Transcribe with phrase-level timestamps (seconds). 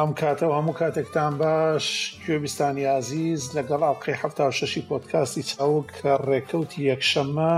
[0.00, 1.86] ئەم و هەموو کاتێکتان باش
[2.42, 4.22] بستانی عزیز لەگەڵ ئاڵقی ه
[4.58, 6.82] ششی پۆتکاستی چاوک کە ڕێکەوتی
[7.12, 7.52] شما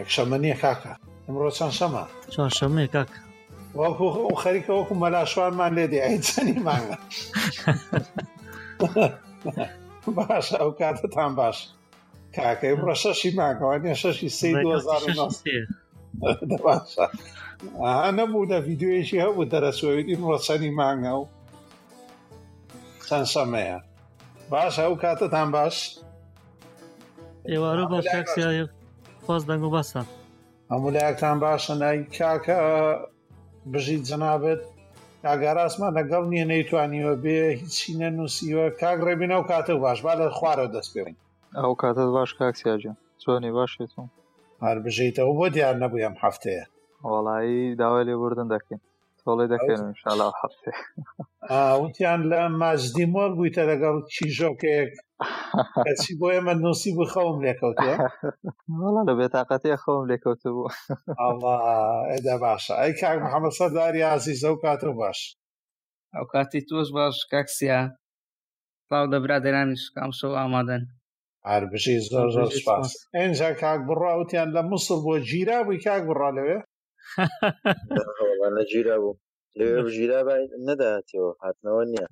[0.00, 0.92] یەکشەمە نییە کاکە
[1.26, 3.10] ئەمڕۆ چەند شەمە چۆن شەمێ کاک
[4.44, 4.72] خەریکە
[10.16, 11.58] باش ئەو کاتتان باش
[13.02, 14.92] شەشی ماگەوانە شەشی سی نەبوو
[18.48, 18.56] لە
[20.24, 21.18] هەبوو و
[23.10, 23.78] چەند سەمەیە
[24.52, 25.76] باشە ئەو کاتتان باش
[27.50, 28.06] ئێوارە باش
[29.24, 30.02] خۆز دەنگ و بەسە
[30.72, 32.58] هەمولایەکتان باشە نای کاکە
[33.72, 34.62] بژیت جنابێت
[35.28, 40.90] ئاگاراسمان لەگەڵ نییە نەیتوانیوە بێ هیچی نەنووسیوە کاگڕێبینە و کاتە باش با لە خوارە دەست
[40.94, 41.16] پێین
[41.58, 44.08] ئەو کاتت باش کاکسیاجان چۆنی باشێتم
[44.64, 46.64] هەر بژیتەوە بۆ دیار نەبووی ئەم هەفتەیە
[47.12, 48.80] وڵایی داوای لێ بردن دەکەین
[49.24, 50.72] تۆڵێ دەکەن شالا هەفتێ
[51.82, 54.92] وتیان لە ماجدی مۆر بوویتە لەگەڵ چیژۆکەیەک
[55.86, 57.94] کەچی بۆ ئێمە نووسی بوو خەوم لێکەوتێ
[58.80, 60.72] وڵا لە بێتاقەتێ خەوم لێکەوت بوو
[62.10, 65.18] ئەدا باشە ئەی کاک محەممەسە داری عزیزە و کاتە باش
[66.16, 67.80] ئەو کاتی تۆش باش کاکسیا
[68.88, 70.82] پاو دەبرا دەرانیش کام شەو ئامادەن
[71.50, 76.58] هەربژی زۆر زۆر سپاس ئەجا کاک بڕاوتیان لە مسل بۆ جیرا بووی کاک بڕا لەوێ
[78.56, 79.12] نەگیرا بوو
[79.84, 80.20] لەژیرا
[80.66, 82.06] نەداتەوە هاتنەوە نییە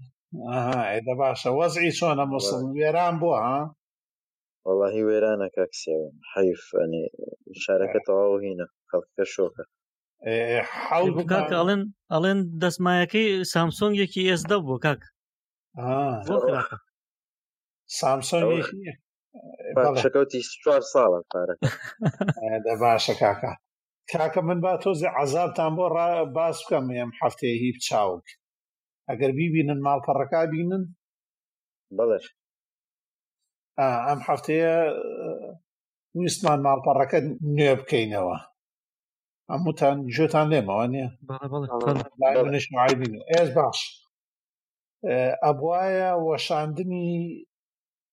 [0.92, 3.58] ئێدە باشە وەزعی چۆنە مسلم وێران بووە ها
[4.80, 7.02] وەڵی وێرانە کاکسێوم حیف ئەنی
[7.62, 9.64] شارەکە تەواو هینە خەڵکە شۆکە
[10.86, 11.82] حەڵ کاک ئەڵێن
[12.12, 15.00] ئەڵێن دەسمایەکەی سامسۆنگێکی ئێسدە بوو کاک
[17.98, 18.80] سامسۆنگێکی
[19.84, 21.54] پارشەکەوتی چوار ساڵە پارە
[22.82, 23.52] باشە کاکە
[24.10, 25.84] کاکە من با تۆزی عذابتان بۆ
[26.36, 28.26] باس بکەم ئێم هەفتەیە هی چاوک
[29.08, 30.82] ئەگەر بیبینن ماڵپەڕەکە بینن
[31.96, 32.18] بەڵێ
[34.08, 34.74] ئەم هەفتەیە
[36.18, 37.18] ویستمان ماڵپەڕەکە
[37.56, 38.36] نوێ بکەینەوە
[39.52, 41.08] هەمووتان گوێتان لێمەوە نیە
[43.32, 43.78] ئێز باش
[45.44, 45.88] ئەبواە
[46.26, 47.08] وەشاندنی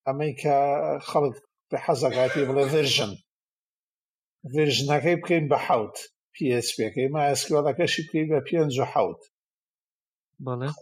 [0.06, 0.58] ئەمەیکە
[1.10, 1.36] خەڵک
[1.70, 3.14] بە حەزەکاتی بڵێ ڤژن
[4.54, 5.96] ڤێژنەکەی بکەین بە حوت
[6.78, 9.22] پێکەی ماسکۆڵەکەشی بکەین بە پێنج و حوت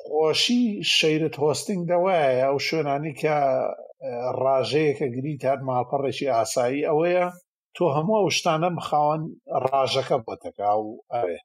[0.01, 0.63] خۆشی
[0.97, 3.35] شەیرت هۆستنگ دەوایە ئەو شوێنانی کە
[4.41, 7.25] ڕاژەیەکە گریتان ماپەڕێکی ئاسایی ئەوەیە
[7.75, 9.23] تۆ هەموو ئەو شتانە مخاوەن
[9.65, 11.37] ڕاژەکە بۆتەکە و ئەوێ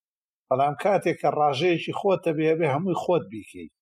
[0.49, 3.73] بەڵام کاتێک کە ڕاژەیەکی خۆتە بێ بێ هەمووی خۆت بیکەیت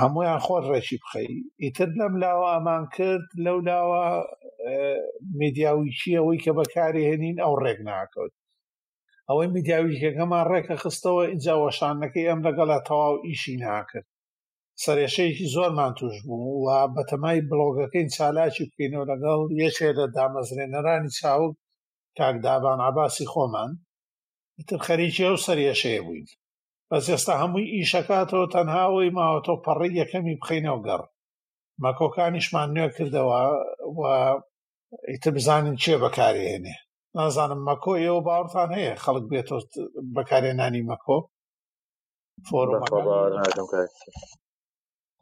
[0.00, 1.30] هەمویان خۆر ڕێکی بخەی
[1.62, 4.02] ئیتر لەم لاوە ئەمان کرد لەو لاوە
[5.40, 8.34] میدیاویکی ئەوەی کە بەکاری هێنین ئەو ڕێک ناکەوت
[9.28, 14.06] ئەوەی میدیاویکەکەمان ڕێکە خستەوە ئینجاوەشانەکەی ئەم لەگەڵا تەواو ئیشی ناکرد
[14.84, 21.54] سەرێشەیەکی زۆرمان توش بوو و بەتەمای بلۆگەکەین چالاکی بکەینەوە لەگەڵ یەکێ لە دامەزرێنەرانی چاوک
[22.18, 23.70] کاکدابان عباسی خۆمان
[24.68, 26.26] تر خەریکی ئەو سەرێشەیە بووین
[26.92, 31.02] بەس ئێستا هەمووی ئیشەکاتەوە تەنها ئەوی ماوە تۆ پەڕی یەکەمی بخینەوە گەڕ
[31.82, 33.42] مەکۆکانیشمان نوێ کردەوە
[33.98, 34.00] و
[35.10, 36.76] ئیتر بزانین چێ بەکارێنێ
[37.16, 39.48] نازانم مەکۆ ئێوە باوەڕتان هەیە خەڵک بێت
[40.16, 41.18] بەکارێنانی مەکۆ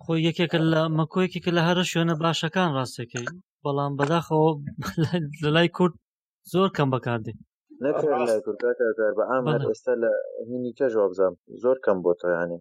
[0.04, 3.26] خۆی یەکێکە لە مەکۆیەکێکە لە هەرە شوێنە باشەکان ڕاستەکەی
[3.64, 4.50] بەڵام بەداخەوە
[5.42, 5.94] لە لای کورد
[6.52, 7.32] زۆر کەم بەکاردێ
[7.86, 10.10] نەکرد لە کوردکار بە ئام هەر ئێستا لە
[10.48, 12.58] هینی کەژەوە بزانم زۆر کەم بۆ تۆیانێ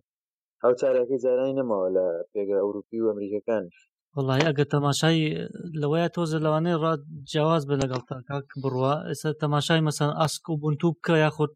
[0.63, 3.75] ئەو چارەکەی جارانی نەمەوە لە پێگە ئەوروپی و ئەمریکەکانش
[4.17, 5.21] وڵی ئەگە تەماشای
[5.81, 7.01] لەوەیە تۆزە لەوانەیە ڕات
[7.31, 11.51] جیاواز بە لەگەڵ تاکک بڕوە ئێستا تەماشای مەسەن ئاسک و بنتوب بکە یاخود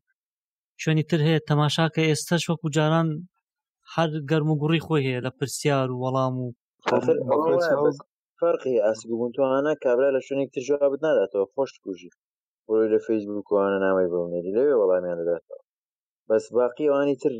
[0.81, 3.07] شوێنی تر هەیە تەماشاکە ئێستاش وەکو جاران
[3.95, 6.47] هەر گەرم و گوڕی خۆی هەیە لە پرسیار و وەڵام و
[8.41, 12.09] فەرقی ئاسگوبنتوانە کابرا لە شوێنێک ترژوا بدناداتەوە خۆشت کوژی
[12.69, 15.63] بۆی لە فیسبوک وانە نامی بەونێری لەوێ وەڵامیان دەداتەوە
[16.29, 17.33] بەس باقی ئەوانی تر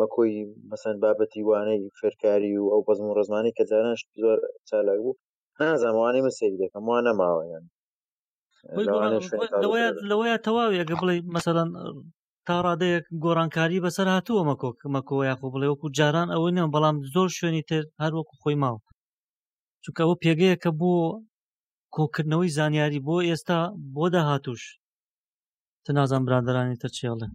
[0.00, 0.32] مەکۆی
[0.70, 4.38] مەسەند بابەتی وانەی فێرکاری و ئەو بەزم و ڕزمانی کە جاران زۆر
[4.68, 5.18] چالاک بوو
[5.60, 7.64] نازانوانی من سری دەکەم وان نەماوەیان
[10.10, 11.68] لەوەیە تەواویەکە بڵێ مەسەەن
[12.46, 17.28] تا ڕادەیەک گۆرانکاری بەسەر هاتووە مەکۆک مەکۆ یاخۆ بڵێ وەکو جاران ئەوە نیە بەڵام زۆر
[17.36, 18.80] شوێنی تر هەروەکو خۆی ماوە
[19.82, 20.92] چونکە ئەوە پێگەیە کە بۆ
[21.96, 23.58] کۆکردنەوەی زانیاری بۆ ئێستا
[23.94, 24.62] بۆ داهاتوش
[25.84, 27.28] ت نازان برادرانی تەچیاڵێ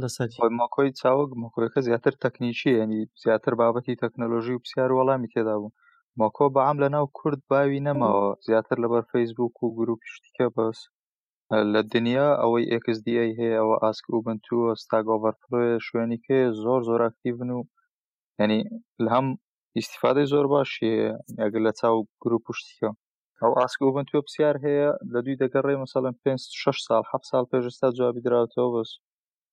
[0.00, 0.28] لەسەر
[0.60, 5.74] ماکۆی چاوەک مکوورەکە زیاتر تەکنیکی ینی زیاتر بابەتی تەکنەلۆژی و پرسیار وەڵامی تێدا بوو
[6.20, 10.78] ماکۆ بەعام لە ناو کورد باوی نەماوە زیاتر لەبەر فەیسبوک و گروپی شتیکە بەس
[11.72, 17.60] لە دنیا ئەوەی ئکسDA هەیە ئەوە ئاسک و بنتووە ستاگۆڤەرفلۆە شوێنیکە زۆر زۆر ئاکتیون و
[18.40, 18.60] ینی
[19.04, 19.26] لە هەم
[19.78, 20.92] ئیسیفادەی زۆر باشە
[21.42, 22.90] ئەگەر لە چاو گروپ شتیکە
[23.44, 27.44] ئەو ئاسکۆ بن تۆ پرسیار هەیە لە دوی دەگەڕێ مەسەڵم پێ شش سال ح سال
[27.50, 28.90] پێش ئستا جوابی درراوتەوە بەس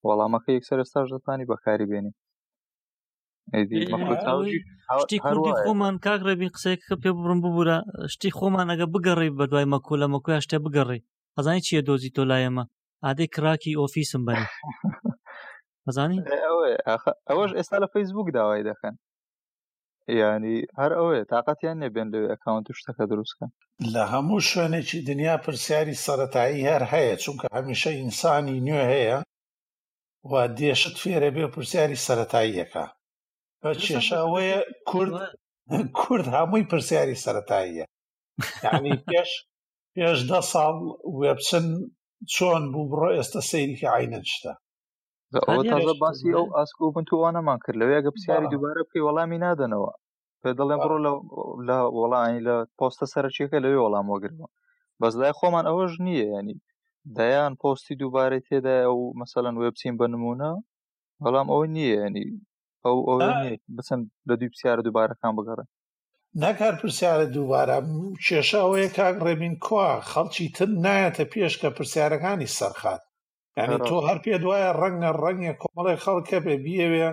[0.08, 2.12] وەڵامەکە یەکسەر ئێستا دەتانی بەکاری بێنی
[5.04, 7.78] شتی کوردی خۆمان کاک ڕێبی قسەیەکە پێ بڕم ببوورە
[8.12, 10.98] شتی خۆمان ئەگە بگەڕێ بە دوای مەکۆ لە مەکوی شتێ بگەڕێ
[11.36, 12.64] ئەزانی چییە دۆزی تۆ لایەمە
[13.04, 14.40] ئادەی کراکی ئۆفیسم بەن
[15.86, 16.18] ئەزانی
[17.30, 18.94] ئەوەش ئێستا لە فەیسبوک داوای دەکەن
[20.20, 23.46] ینی هەر ئەوێ تااقەتیان نێبێن لەوێ ئەکاونت شتەکە دروستکە
[23.94, 29.18] لە هەموو شوێنێکی دنیا پرسیاری سەتایی هەر هەیە چونکە هەمیشە ئینسانی نوێ هەیە
[30.30, 32.86] وا دێشت فێرە بێ پرسیاری سەتاییەکە
[33.62, 34.58] بە کێشەوەیە
[34.90, 35.14] کورد
[35.98, 37.86] کورد هەمووی پرسیاری سەتاییە
[38.64, 39.30] یعنی پێش
[39.94, 40.74] پێش دە ساڵ
[41.18, 41.66] وێبچن
[42.34, 44.52] چۆن بوو بڕۆ ئێستا سەیریکە عینەشتە
[45.42, 49.42] ئەوە تازە باسی ئەو ئاسکۆ بن تو وانەمان کرد لەوێ گە پرسیاری دووبارە بکەی وەڵامی
[49.44, 49.90] نادەنەوە
[50.42, 50.98] پێ دەڵێن بڕۆ
[51.68, 54.46] لە وەڵانی لە پۆستە سەرچیەکە لەوێ وەڵام وەگرمە
[55.00, 56.56] بەزدای خۆمان ئەوەش نییە ینی
[57.16, 60.50] دایان پۆستی دووبارەی تێدا ئەو مەسەەن وێبچین بنممونە
[61.22, 62.26] بەڵام ئەو نییە ینی
[62.84, 63.18] ئەو ئەو
[63.76, 65.68] بچەند لە دوی پرسیارە دووبارەکان بگەڕن
[66.42, 67.76] ناکار پرسیارە دووبارە
[68.26, 73.02] کێشە ئەوەیە کاک ڕێبین کوا خەڵکی تر نایەتە پێش کە پرسیارەکانی سەرخات
[73.62, 77.08] ینی تۆ هەر پێ دوایە ڕەنگە ڕەنگە کۆمەڵی خەڵکە بێ بیەوێ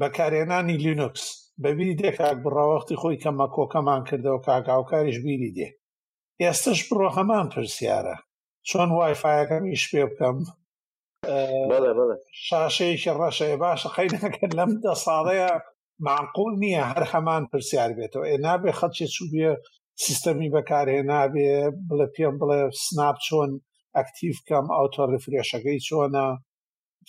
[0.00, 1.24] بەکارێنانی لینوکس
[1.62, 5.68] بەبیری دێکاک بڕاوەختی خۆی کەمە کۆکەمان کردەوە کاگااوکاریش بیری دێ
[6.42, 8.16] ئێستش بڕۆ هەمان پرسیارە
[8.68, 10.36] چۆن وایفاەکەمیش پێ بکەم
[12.46, 15.52] شاشەیەکی ڕەشەیە باشە خەینەکە لەم دە ساڵەیە
[16.06, 19.50] معقول نییە هەر هەمان پرسیار بێتەوە ئێ نابێ خەچێ چوبە
[20.04, 21.50] سیستەمی بەکارێ نابێ
[21.88, 23.50] بڵێ پێم بڵێ سناب چۆن
[23.96, 26.26] ئەکتیو کەم ئاوتۆ ڕفرێشەکەی چۆنە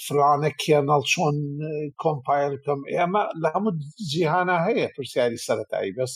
[0.06, 1.36] فلانە کێنەڵ چۆن
[2.04, 3.72] کۆمپایل بکەم ئێمە لە هەموو
[4.12, 6.14] جیهانە هەیە پرسیاری سەتایی بەس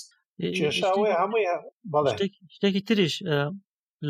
[0.57, 1.55] کێشاوەی هەموویە
[1.91, 2.11] بەڵێ
[2.55, 3.15] شتێکی تریش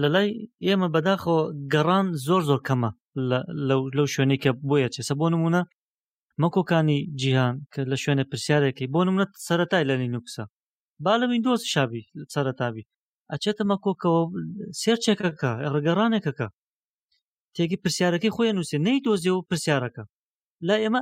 [0.01, 0.29] لە لای
[0.67, 1.37] ئێمە بەداخۆ
[1.73, 2.91] گەڕان زۆر زۆر کەمە
[3.97, 5.61] لەو شوێنی کە بۆیە چێسە بۆ نمونە
[6.41, 10.43] مەکۆکانی جیهان کە لە شوێنە پرسیارێکی بۆ نمونە سەتای لە لینوکسە
[11.03, 12.01] با لە وینندۆز شابی
[12.33, 12.83] سەرتابی
[13.33, 14.21] ئەچێتەمە کۆکەوە
[14.81, 16.47] سێرچێکەکە ڕگەڕانێکەکە
[17.55, 20.03] تێکی پرسیارەکەی خۆیان نووسێ نەی دۆزیێ و پرسیارەکە
[20.67, 20.99] لا ئێمە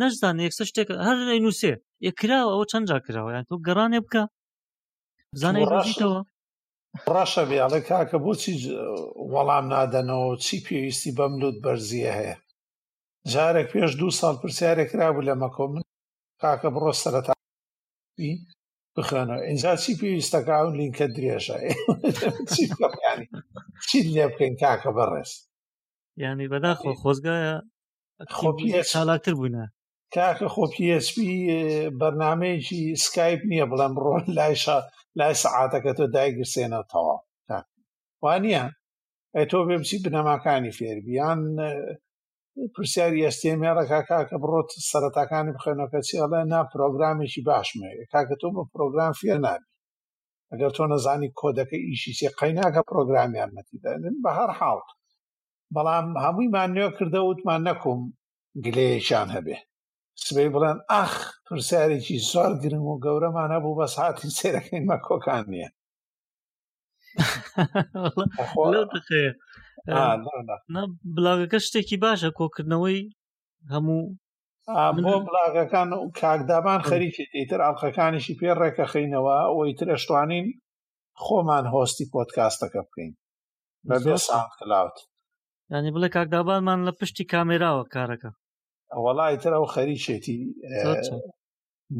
[0.00, 1.72] نەزان یەکسە شتێک هەر لەی نووسێ
[2.06, 4.22] یەکراوە ئەوە چەندجا کراوە یان تۆ گەڕانێ بکە
[5.40, 6.20] زانیتەوە
[7.14, 8.54] ڕاشە بێڵێ کاکە بۆچی
[9.32, 12.36] وەڵام نادەنەوە چی پێویستی بەم لوت بەرزیە هەیە
[13.32, 15.82] جارێک پێش دوو ساڵ پرسیارێک کرابوو لە مەکۆ من
[16.42, 17.32] کاکە بڕۆ سەرەتا
[18.98, 21.56] بخوێنەوە ئینجا چی پێویستەکەون لینکە درێژە
[23.90, 25.30] چی لێ بکەین کاکە بەڕێز
[26.24, 27.54] ینی بەداخۆ خۆزگایە
[28.38, 29.64] خۆپی چالاکتر بووینە
[30.16, 31.14] کاکە خۆپیSP
[32.00, 34.76] بەرنمەیەکی سکایپ نییە بڵێم ڕۆن لایشە
[35.18, 37.16] لای سعاتەکە تۆ دایگرسێنەتەوە
[38.22, 38.66] وانە
[39.36, 41.40] ئە تۆ بێ بچی بنەماکانی فێربیان
[42.76, 49.68] پرسیاری ئەستێمیارە کاکە بڕۆت سەرەتاکانی بخێنەکەچیڵە نا پرۆگرامێکی باشمێ کاکە تۆ بە پرۆگرام فێر نابی
[50.50, 53.92] ئەگەر تۆ نەزانی کۆدەکە ئیشی سێ قەیناکە پرۆگرامیان مەتیدا
[54.24, 54.88] بە هەر حاڵت
[55.74, 58.00] بەڵام هەموویمان نوێ کردە وتمان نەکوم
[58.64, 59.56] گلەیەکیان هەبێ
[60.24, 61.12] سبەی بڵێن ئەخ
[61.46, 65.70] پرسیارێکی زۆر گرنگ و گەورەمان هەبوو بە سااتی سێرەکەین مە کۆکان نییە
[71.14, 73.00] بڵاگەکە شتێکی باشە کۆکردنەوەی
[73.72, 74.00] هەموو
[75.06, 80.46] بۆ بڵاگەکان و کاکدابان خەریکی ئیتر ئاڵخەکانیشی پێ ڕێکەخینەوە ئەوی ترشتوانین
[81.24, 83.10] خۆمان هۆستی پۆتکاستەکە بکەین
[83.88, 84.96] بەبێ ساڵلاوت
[85.72, 88.30] ینی بڵێ کاکدابانمان لە پشتی کامێراوە کارەکە
[89.04, 90.38] وەڵای تر ئەو خەریکێتی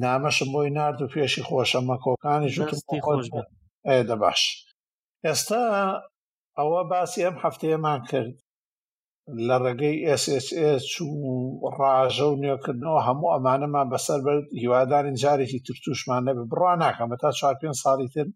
[0.03, 3.27] نامەشم بۆی نرد و پێشی خۆشەمە کۆکانی ژوتی خۆش
[4.09, 4.41] دە باش
[5.27, 5.65] ئێستا
[6.59, 8.35] ئەوە باسی ئەم هەفتەیەمان کرد
[9.49, 11.33] لە ڕێگەی SSA چوو
[11.79, 17.55] ڕاژە و نوێکردنەوە هەموو ئەمانەمان بەسەر بەر هیوادارن جارێکی ترتوشمانە بە بڕوا ناکەمە تا چوار
[17.61, 18.27] پێ ساڵی تر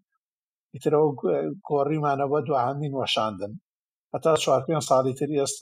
[0.75, 1.09] ئیترەوە
[1.69, 3.53] گۆڕیمانەوە دوهاندین وەشاندن
[4.15, 5.59] هەتا چوار پێ ساڵی تری ئەست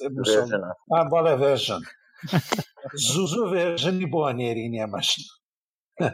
[1.13, 1.83] بەڵێ ڤێژن
[3.09, 5.25] زوو زوو ڤێژنی بۆ نێری نێمەشن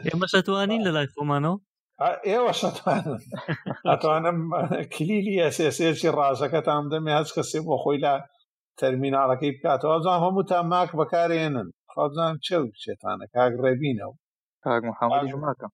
[0.07, 1.57] ئێمەشەتوانین لە لای خۆمانەوە
[2.29, 3.17] ئێوە شەتوانن
[3.89, 4.39] ئەتوانم
[4.93, 8.13] کلیلی ئەسێسێکی ڕاژەکەتان دەمێ هەچ کەسێ بۆ خۆی لە
[8.79, 14.15] تەرمینالەکەی بکاتەوە زان هەموو تا ماک بەکارێنن خۆزان چە بچێتانە کاک ڕێبینەوە
[14.65, 15.71] کاک محەممەدی ژماکەم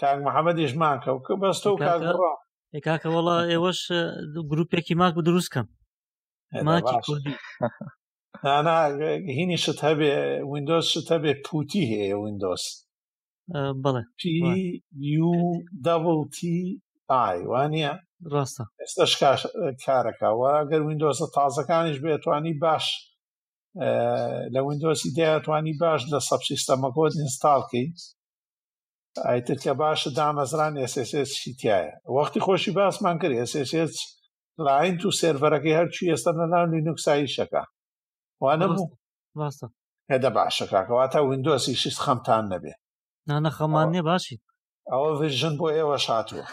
[0.00, 2.12] کاک محەممەدی ژماکە و کە بەستە و کاکڕ
[2.86, 3.80] کاکە وڵا ئێوەش
[4.48, 5.66] گرروپێکی ماک دروستکەم
[6.68, 7.34] ماکی کوردی
[9.36, 10.14] هینی شت هەبێ
[10.50, 12.74] وینندۆز شت هەبێ پوتی هەیە وینندۆست
[13.82, 14.04] بڵێ
[17.52, 17.92] وانە
[18.32, 19.04] ڕاستە ئێستا
[19.84, 22.84] کارەکەەوە گەر وینندۆسە تازەکانیش بێتوانی باش
[24.54, 27.98] لە وینندۆسی دەیەتوانی باش لە سەب سیستەمەکۆت ئینستالکەیت
[29.26, 31.80] ئایتر کە باشە دامەزران سسشیتایە
[32.16, 33.72] وەختی خۆشی باسمان کرد سس
[34.66, 37.62] لاین تو سێرەرەکەی هەرچی ئێستا لەناو لینوکسایی شەکە
[38.42, 38.66] وانە
[39.40, 39.66] ڕاستە
[40.12, 42.80] هەدە باشەکەکەواتە وینندۆسی شست خەمتان نەبێت
[43.30, 44.42] نانە خەمان نێ باشیت
[44.90, 46.44] ئەوە ڤژن بۆ ئێوە شاتوە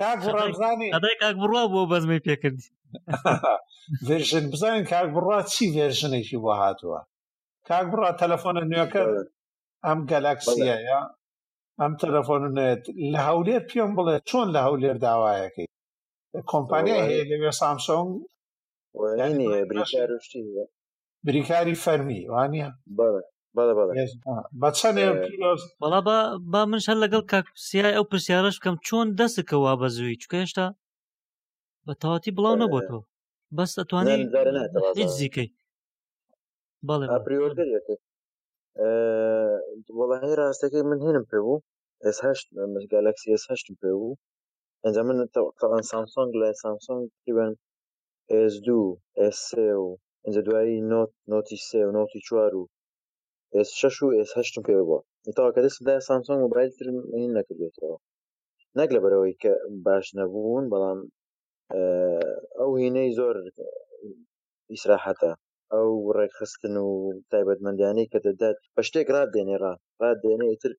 [0.00, 0.88] کاکڕزانانی
[1.22, 2.68] کاک بڕوا بۆ بەزمی پێکردی
[4.08, 7.00] ڤژن بزانین کاک بڕوا چی ڤێژنێکی بۆ هاتووە
[7.68, 9.02] کاک بڕا تەلەفۆنە نوێەکە
[9.86, 11.00] ئەم گەلاکسیەیە
[11.80, 15.68] ئەم تەلەفۆن نێت لە هەولێر پێم بڵێ چۆن لە هەولێر داوایەکەی
[16.52, 18.10] کۆمپانیا هەیە لەوێ سامسۆنگ
[21.26, 22.68] بریکاری فەرمی وانە
[23.56, 23.72] بەڵا
[26.52, 30.66] با منش هەر لەگەڵ کاکسیای ئەو پرسیارەش بکەم چۆن دەستکەوا بەزووی چکە هێشتا
[31.86, 33.00] بە تاواتی بڵاو نەبووەوە
[33.56, 34.20] بەس ئەتوانین
[35.00, 35.48] هیچ زیکەی
[36.88, 37.06] بەڵێ
[39.98, 41.62] وڵ هەیە ڕاستەکەی من هێنم پێ بوو
[42.28, 42.46] هشت
[42.92, 44.18] گالکسی هشتم پێ بوو
[44.84, 45.16] ئەنجە من
[45.60, 47.02] تاان سامسۆنگ لای سامسۆنگ
[47.36, 47.50] بن
[48.52, 48.68] S2
[49.36, 49.50] S3
[49.82, 49.88] و
[50.24, 52.62] ئەنجە دوایی نۆت نۆتی سێ و نۆتی چوار و
[53.80, 54.06] شش و
[54.38, 54.98] هشتم پێ بووە
[55.36, 57.96] تاوا کە دەستدا سامسۆنگ موبایلتر این نەکردێتەوە
[58.78, 59.52] نەک لە بەرەوەی کە
[59.84, 60.98] باش نەبوون بەڵام
[62.58, 63.36] ئەو هینەی زۆر
[64.72, 65.32] ئیسراحەتە
[65.72, 66.90] ئەو ڕێکخستن و
[67.32, 69.64] تایبەتمەندیانەی کە دەدات بە شتێک ڕادێنێ ڕ
[70.02, 70.72] ڕادێنێ تر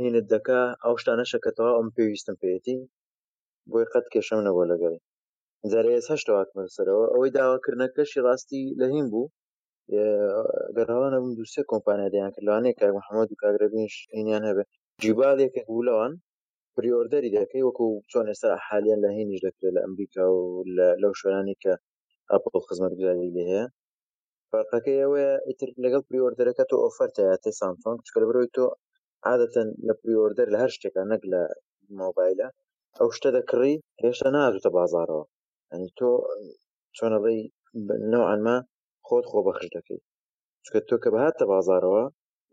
[0.00, 2.76] هینت دەکا ئەو شتانە شەکەتەوە ئەم پێویستم پێێتی
[3.70, 5.00] بۆی قەت کێشەم نەبوو لەگەڵی
[5.70, 9.26] جارێ هەشتەوەکمەسەرەوە ئەوەی داواکردنەکەشی ڕاستی لەهیم بوو
[10.76, 14.64] دەرهاوانە بوون دووسێ کۆمپانیا دەیان کرد لەوانەیە کار محەممەد و کاگرەبینش هینیان هەبێ
[15.02, 16.12] جیبالێکێک بوولەوان
[16.76, 20.38] پریۆردەری دەکەی وەکو چۆن ئێستا حالیان لە هینیش دەکرێت لە ئەمریکا و
[21.02, 21.72] لەو شوێنانی کە
[22.32, 23.64] ئەپل خزمەتگوزاری لێ هەیە
[24.50, 28.64] فەرقەکەیەوەە ئیتر لەگەڵ پریۆردەرەکە تۆ ئۆفەرتەیە سامسۆنگ چکە بەرەوەی تۆ
[29.28, 31.40] عادەتەن لە پریۆردەر لە هەر شتێکە نەک لە
[32.00, 32.48] مۆبایلە
[32.98, 35.24] ئەو شتە دەکڕی هێشتا نازوتە بازارەوە
[35.70, 36.08] ئەنی تۆ
[36.96, 37.38] چۆنەڵی
[38.12, 38.56] نەوەعاما
[39.08, 40.04] خۆت خۆ بەخش دەکەیت
[40.64, 42.04] چکە تۆ کە بەهاتە بازارەوە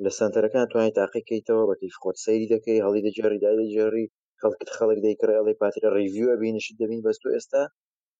[0.03, 4.05] لە سنتەرەکان توانای تاقیکەیتەوە بە تیف خۆت سەیری دەکەی هەڵی دەجێری دای دەجێری
[4.41, 7.63] خەڵکت خەڵک دەیکرا ئەڵی پاترە ریڤیوە بینش دەبین بەست و ئێستا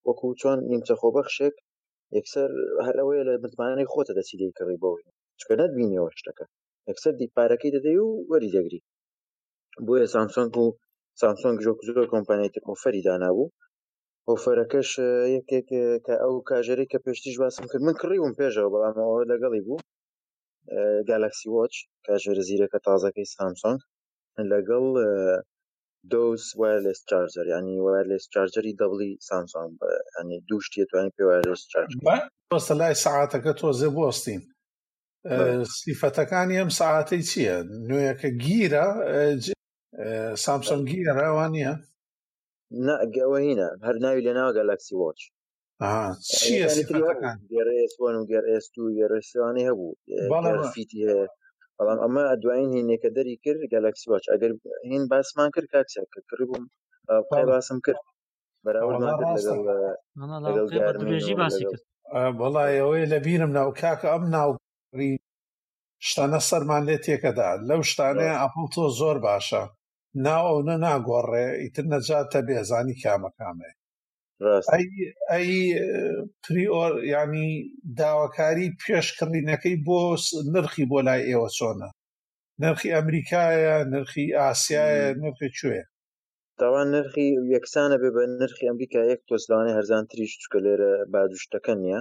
[0.06, 1.56] وەکو چۆن نیمچە خۆبەخشێک
[2.16, 2.50] یەکسەر
[2.86, 5.04] هەر ئەوەیە لە متمانەی خۆتە دەچی دەیکڕی بەوەی
[5.40, 6.46] چکە نەتبینیەوە شتەکە
[6.88, 8.80] یەکسەر دیپارەکەی دەدەی و وەری دەگری
[9.86, 10.66] بۆیە سامسۆنگ و
[11.20, 13.46] سامسۆنگ ژۆک زۆر کۆمپانیای تکۆفەری دانابوو
[14.30, 14.90] ئۆفەرەکەش
[15.36, 15.68] یەکێک
[16.06, 19.80] کە ئەو کاژێری کە پێشتیش باسم کرد من کڕیوم پێشەوە بەڵامەوە لەگەڵی بوو
[21.08, 21.74] گالکسی وچ
[22.06, 23.78] کاژێر زیرەکە تازەکەی سامسۆنگ
[24.52, 24.86] لەگەڵ
[26.12, 29.68] دۆس وایلس چارجەر ینی وایلس چارجەری دەبڵی سامسۆن
[30.16, 31.90] ئەنی دووشتی توانین پێ وایلس چارج
[32.52, 34.42] بەستە لای سعاتەکە تۆزێ بستین
[35.80, 37.56] سیفەتەکانی ئەم سعاتەی چییە
[37.88, 38.86] نوێیەکە گیرە
[40.44, 41.72] سامسۆن گیرەوان نیە
[43.24, 45.20] ئەوە هینە هەر ناوی لە ناوە گەلکسی وچ
[47.52, 47.92] گەڕێس
[48.80, 49.90] و گەڕێسوانی هەبوو
[50.74, 51.26] فیتی هەیە
[51.76, 54.52] بەڵام ئەمە ئەدوین هینێکە دەری کرد گەلکسی واچ ئەگەر
[54.90, 56.64] هین باسمان کرد کاکسە کە کردبووم
[57.28, 58.02] پای باسم کرد
[62.38, 65.12] بەڵای ئەوەی لە بیرم ناو کاکە ئەم ناوڕی
[66.08, 69.62] شتانە سەرمان لێ تێکەدا لەو شتانەیە ئەپڵ تۆ زۆر باشە
[70.24, 73.70] ناو ئەوە ناگۆڕێ ئیتر نەجاتە بێزانی کامەکامێ
[75.30, 75.52] ئەی
[76.42, 77.50] پریۆر ینی
[77.98, 80.00] داواکاری پێشکردینەکەی بۆ
[80.54, 81.88] نرخی بۆ لای ئێوە چۆنە
[82.62, 85.82] نرخی ئەمریکایە نرخی ئاسیایە نرخی کوێ
[86.60, 92.00] تاوان نرخی یەکسانە بێ بە نرخی ئەمریکا یەک تۆزلانەی هەرزان تریش چکە لێرە بادوشتەکە نییە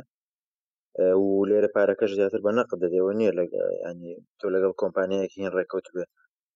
[1.22, 6.10] و لێرە پارەکەش زیاتر بە نەق دەدەوە نییە لەگەنی تۆ لەگەڵ کۆمپانیەکی هین ڕێکوت بێت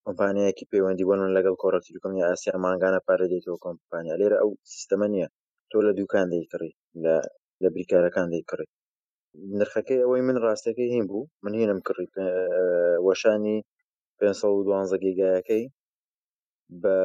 [0.09, 5.27] کۆمپانیەکی پەیوەندی بۆن لەگەڵ کۆڕەتیلکم یا ئاسیا ماگانە پارە دێتەوە کۆمپانیا لێرە ئەو سیستەمە نیە
[5.69, 6.71] تۆ لە دوکان دەیکڕی
[7.03, 7.15] لە
[7.63, 8.67] لە بریکارەکان دەیکڕی
[9.59, 12.07] نرخەکەی ئەوەی من ڕاستەکەی هیم بوو من هێنم کڕی
[13.07, 13.57] وەشانی
[14.19, 15.63] 512 گێگایەکەی
[16.81, 16.95] بە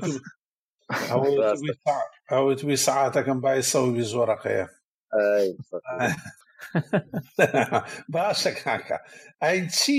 [2.34, 4.66] ئەوت وی سعاتەکەم بای سەوی زۆرەقەیە
[8.14, 8.98] باشە کاکە
[9.44, 9.98] ئەی چی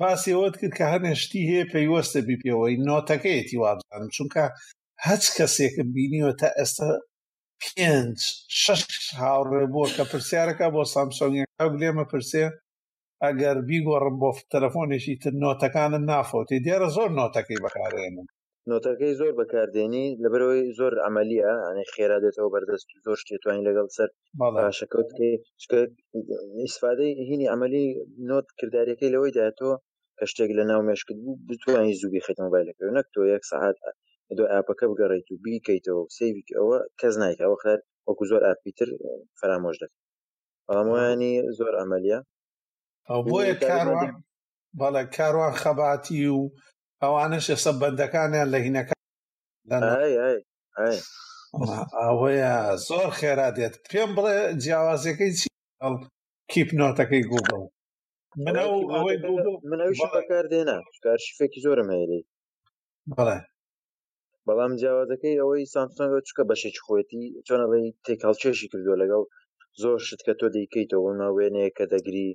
[0.00, 4.44] باسیەوەت کرد کە هەنێشتی هەیە پێیوەستە بی پێەوەی نۆتەکەیەتی وابزان چونکە
[5.06, 6.90] هەچ کەسێکە بینیوە تا ئێستا
[7.62, 8.18] پێنج
[8.62, 8.82] شش
[9.22, 12.44] هاوڕێ بۆ کە پرسیارەکە بۆ سامسۆنگەکە لێمە پرسێ
[13.24, 18.28] ئەگەر بیگۆڕم بۆ تەلەفۆنێکی تر نۆتەکانت نافۆتی دیێرە زۆر نۆتەکەی بەکارێنن
[18.70, 24.08] نۆتەکەی زۆر بەکاردێنی لەبەرەوەی زۆر ئەعملیە ئەنی خێرا دێتەوە بەردەست زۆر شتێتوانین لەگەڵ سەر
[24.62, 25.10] باشەکەوت
[26.62, 27.86] ئیسفادەی هینی ئەعملی
[28.30, 29.74] نۆت کردارەکەی لەوەی داێتەوە
[30.18, 33.76] کە شتێک لە ناو مێشکرد بوو بتوانانی زوبی خێتمۆبایلەکەی نەک تۆ یەک سەعات
[34.38, 38.88] دو ئاپەکە بگەڕیت و بیکەیتەوە سیویک ئەوە کەس نایک ئەوە خەر وەکو زۆر ئاپیتر
[39.40, 40.00] فرامۆش دەکەن
[40.74, 42.18] ئەمانی زۆر ئەعملیە
[43.08, 44.10] ئەو بۆیە کاروان
[44.80, 46.42] بەڵە کاروان خەباتی و
[47.02, 49.00] ئەوانش ئێستا بەندەکانیان لە هینەکان
[52.02, 52.54] ئەوەیە
[52.88, 55.48] زۆر خێرا دێت پێم بڵێ جیاوازەکەی چی
[56.52, 57.62] کیپ نۆتەکەی گوگڵ
[59.70, 62.22] منەوەش بەکاردێنا کارشفێکی زۆرم هێری
[63.16, 63.38] بڵێ
[64.46, 69.22] بەڵام جیاوازەکەی ئەوەی سامسۆنەوە چکە بەشێک خۆێتی چۆنەڵی تێکاڵچێشی کردو لەگەڵ
[69.82, 72.30] زۆر شت کە تۆ دەیکەیتەوە وێنەیە کە دەگری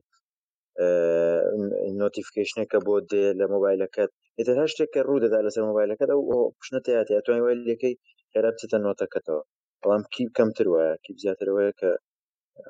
[2.01, 6.21] نۆتیفکیشنەکە بۆ دێ لە مۆبایلەکەت ئێتر هەر شتێک کە ڕوودەدا لەسەر مۆبایلەکەت ئەو
[6.59, 7.95] پشنەتیاتیا توانین وای لەکەی
[8.31, 9.41] خێرا بچێتە نۆتەکەتەوە
[9.81, 11.89] بەڵام کی کەمتر وایە کی زیاترەوەیە کە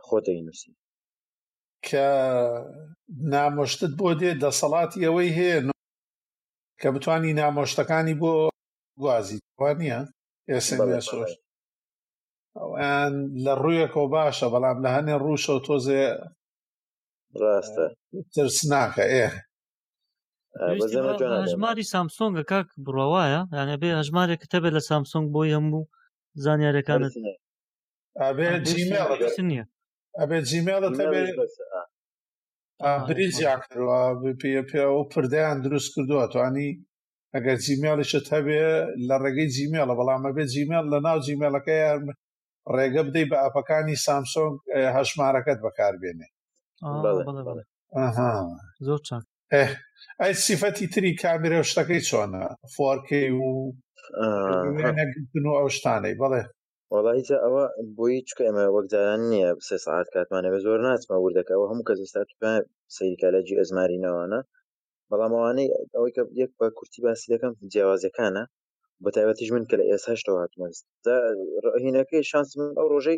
[0.07, 0.71] خۆدەی نووسی
[1.87, 2.05] کە
[3.33, 5.57] نامۆشتت بۆ دێ دەسەڵاتی ئەوەی هەیە
[6.81, 8.31] کە بتانی نامۆشتەکانی بۆ
[9.01, 9.99] گوازی توانە
[10.49, 11.07] ئێسش
[12.59, 13.13] ئەوان
[13.45, 16.03] لە ڕوویەکەەوە باشە بەڵام لە هەنێ ڕووشە و تۆزێ
[17.41, 17.85] ڕاستە
[18.33, 19.27] ترس ناکە ئێ
[21.39, 25.89] هەژماری سامسۆنگە کاک بڕەوایە یانە بێ هەژمارێک کتتەبێ لە سامسۆنگ بۆ هەمبوو
[26.43, 27.13] زانیارەکانت
[29.49, 29.65] نیە
[30.21, 30.93] ئەبێ جیمێڵت
[33.09, 34.01] بریزیاکردوە
[34.41, 34.55] پێ
[34.91, 36.69] و پردەیان دروست کردووە توانی
[37.35, 38.63] ئەگەر جیمێڵیشت هەبێ
[39.07, 41.75] لە ڕێگەی جیمێڵە بەڵام ئەبێ جیمێڵ لە ناو جیمێڵەکە
[42.75, 44.55] ڕێگە بدەی بە ئەپەکانی سامسۆنگ
[44.97, 46.27] هەشمارەکەت بەکاربێنێ
[48.87, 49.23] زۆر چاک
[50.21, 52.43] ئەی سیفەتی تری کابرە شتەکەی چۆنە
[52.73, 53.45] فۆرکی و
[55.59, 56.43] ئەو شتانەی بەڵێ
[56.93, 57.65] وڵایە ئەوە
[57.97, 62.21] بۆی چکە ئەمە وەکداران نییە سێ سعات کاتمانەوە زۆر ناتمە وردەکەەوە هەموو کەس ئستا
[62.95, 64.39] سەیریکالەجی ئەزمارینەوەانە
[65.09, 68.43] بەڵامەوانەی ئەوەی کە یەک بە کورتی باسی دەکەم جیاوازەکانە
[69.03, 70.83] بە تایبەتیش من کە لە ئێستا هاتمەست
[71.85, 73.17] هینەکەی شانس من ئەو ڕۆژەی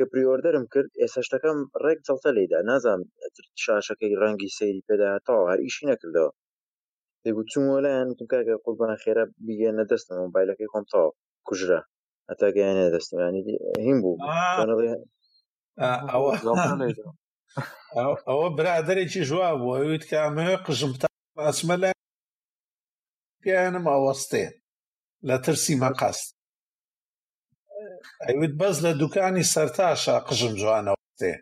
[0.00, 3.04] کە پریۆردەرم کرد ئێسەشتەکەم ڕێک جڵتە لێدا نازانم
[3.64, 6.30] شاشەکەی ڕەنگی سەیری پێداتەوە هەر ئیشی نەکردەوە
[7.24, 11.08] دەگو چومۆلایەن کاکە قوربان خێرە بگەێنە دەستم مۆبایلەکەی خۆمتەوە
[11.46, 11.80] کوژرا
[12.30, 13.42] هەتا گەیانە دەستمانی
[13.86, 14.18] هیم بوو
[18.28, 21.08] ئەوە برادێکی ژوا بووەویت کامێ قژم تا
[21.48, 21.94] ئەسمە لای
[23.42, 24.44] پیانم ئەوەستێ
[25.28, 26.28] لە ترسی مەقاست
[28.26, 31.32] ئەوت بەس لە دوکانی سەرتاشە قژم جوانەوە تێ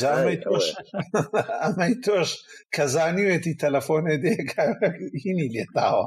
[0.00, 0.64] جامی تۆش
[1.62, 2.30] ئەمەی تۆش
[2.74, 6.06] کەزانیوێتی تەلەفۆنێ دێکینی لێتاوە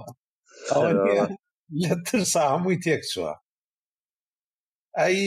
[1.83, 3.33] لە ترسا هەمووی تێک چووە
[4.99, 5.17] ئەی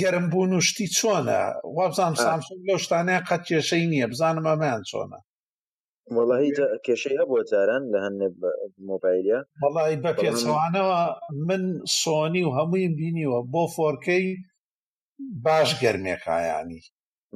[0.00, 1.40] گەرم بوون و شتی چۆنە
[1.76, 5.18] وابزانام سامسون لەو شتانەیە قەت کێشەی نییە بزانم ئەمەیان چۆنە
[6.16, 6.50] وڵی
[6.84, 8.28] کێشەی هەبووە جاران لە هەندێ
[8.88, 9.38] مۆبایلە
[9.74, 11.00] وڵی بە پێچوانەوە
[11.48, 11.62] من
[12.02, 14.26] سۆنی و هەمووی بینیوە بۆ فۆرکەی
[15.44, 16.82] باش گەرمێکایانی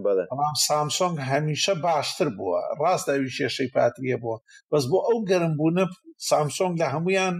[0.04, 4.36] بەڵام سامسۆنگ هەمیشە باشتر بووە ڕاستداوی کێشەی پاتریە بووە
[4.70, 5.84] بەس بۆ ئەو گەرمبوونە
[6.28, 7.34] سامسۆنگ لە هەمویان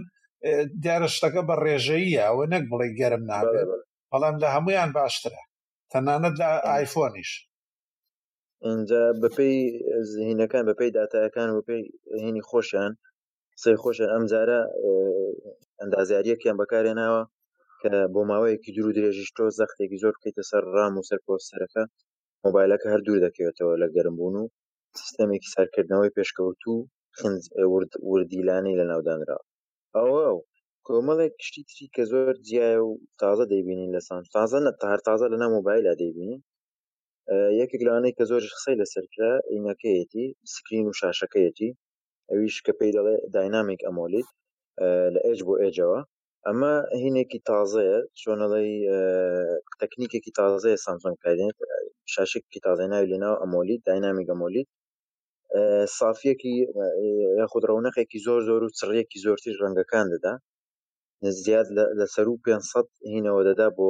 [0.83, 3.67] دیارە شتەکە بە ڕێژەیە ئەوە نەک بڵێ گەرم نابێت
[4.11, 5.41] بەڵام لە هەمویان باشترە
[5.91, 7.31] تەنانەت لە ئایفۆنیش
[8.67, 9.53] اینجا بەپی
[10.11, 11.81] زیینەکان بەپی دااتەکان وپی
[12.23, 12.91] هێنی خۆشیان
[13.61, 14.61] سەی خۆشە ئەمجارە
[15.79, 17.21] ئەندازیارەکیان بەکارێناوە
[17.81, 21.83] کە بۆ ماوەیەکی درو درێژیش تۆ زەختێکی زۆر بکەیتە سەر ڕام و سەر پۆستەرەکە
[22.45, 24.51] مۆبایلەکە هەر دوور دەکەوێتەوە لە گەرم بوون و
[24.99, 26.75] سیستەمێکی سەرکردنەوەی پێشکەوت و
[28.11, 29.37] وردیلانەی لە ناودانرا
[29.95, 30.25] ئەوە
[30.87, 32.91] کۆمەڵێک کشتی تری کە زۆر جیایە و
[33.21, 36.41] تازە دەیبینین لە سان تازە نە هەر تازە لەنا مۆبایلە دەیبینین
[37.61, 41.71] یەکێک لەوانەیە کە زۆرش قسەی لەسەرکرا عینەکەیەتی سکرین و شاشەکەیەتی
[42.29, 44.29] ئەویش کە پێی دەڵێ داینامیک ئەمۆلیت
[45.13, 45.99] لە ئێج بۆ ئێجەوە
[46.47, 48.73] ئەمە هینێکی تازەیە چۆنەڵی
[49.81, 51.57] تەکنیکێکی تازەیە سامسۆن کارێت
[52.13, 54.63] شاشێکی تازای ناوی لەناو ئەمۆلی داینامیک ئەمۆلی
[55.97, 56.55] سافیەکی
[57.39, 60.33] یاخود ڕونەخێکی زۆر زۆر و چڕیەکی زۆرتیش ڕەنگەکان دەدا
[61.43, 61.67] زیاد
[61.99, 63.87] لە سەر و 500 هینەوە دەدا بۆ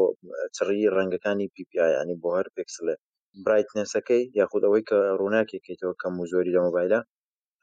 [0.56, 3.02] چڕی ڕەنگەکانی پیپیانی بۆ هەر پێکسلێت
[3.46, 7.00] برایتنسەکەی یاخود ئەوەی کە ڕووناکێکیتەوە کەم و زۆری لە مۆبایلە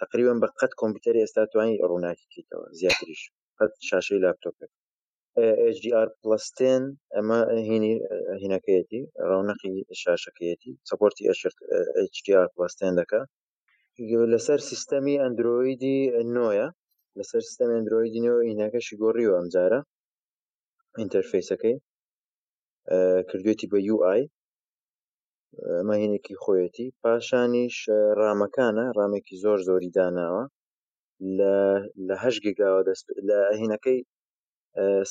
[0.00, 3.22] تقریبن بە قەت کۆمپیوتەر ئێستا توانی ڕووناکیتەوە زیاتریش
[3.58, 4.72] قەت شاشەی لاپتۆپێک
[5.76, 7.94] HDR پلستێن ئەمە هینی
[8.42, 11.24] هینەکەیەتی ڕونەقی شاشەکەیەتی سپۆرتی
[12.14, 13.20] HDR پلستێن دەکە
[14.32, 15.98] لەسەر سیستەمی ئەندرویدی
[16.36, 16.68] نۆیە
[17.18, 19.80] لەسەر سیستەم ئەندرویدی نەوە هینەکەشی گۆڕی و ئەمجارە
[20.98, 21.76] ئینتەرفیسەکەی
[23.28, 24.20] کردوێتی بە UI
[25.88, 27.76] ماهینێکی خۆیەتی پاشانیش
[28.20, 30.44] ڕامەکانە ڕامێکی زۆر زۆری داناوە
[32.08, 33.98] لە هەشگیگاوە دەست لە ئەهینەکەی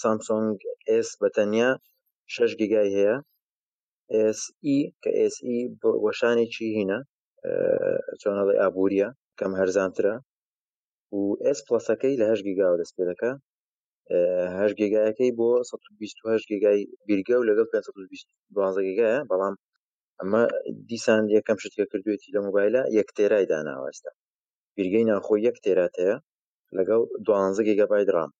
[0.01, 0.55] سامسۆنگ
[0.91, 1.69] ئس بە تەنیا
[2.33, 3.15] شش گیگای هەیە
[4.41, 5.55] SE کە SE
[6.05, 6.99] وەشانێکی هینە
[8.21, 9.07] چۆنەڵی ئابوووریە
[9.39, 10.15] کەم هەرزانترە
[11.17, 11.21] و
[11.57, 13.31] S پلسەکەی لە هەش گیگاوە دەست پێ دەکە
[14.59, 19.55] هەش گێگایەکەی بۆ 128 گێگای بیرگە و لەگەڵ 520 گێگایە بەڵام
[20.21, 20.41] ئەمە
[20.91, 24.11] دیسان یەکەم شت کە کردوێتی لە موبایلە یەک تێرای داناوەستا
[24.75, 26.15] بیرگەی ناخۆی یەک تێراتەیە
[26.77, 28.31] لەگەڵ دوانزە گیگەبایت ڕام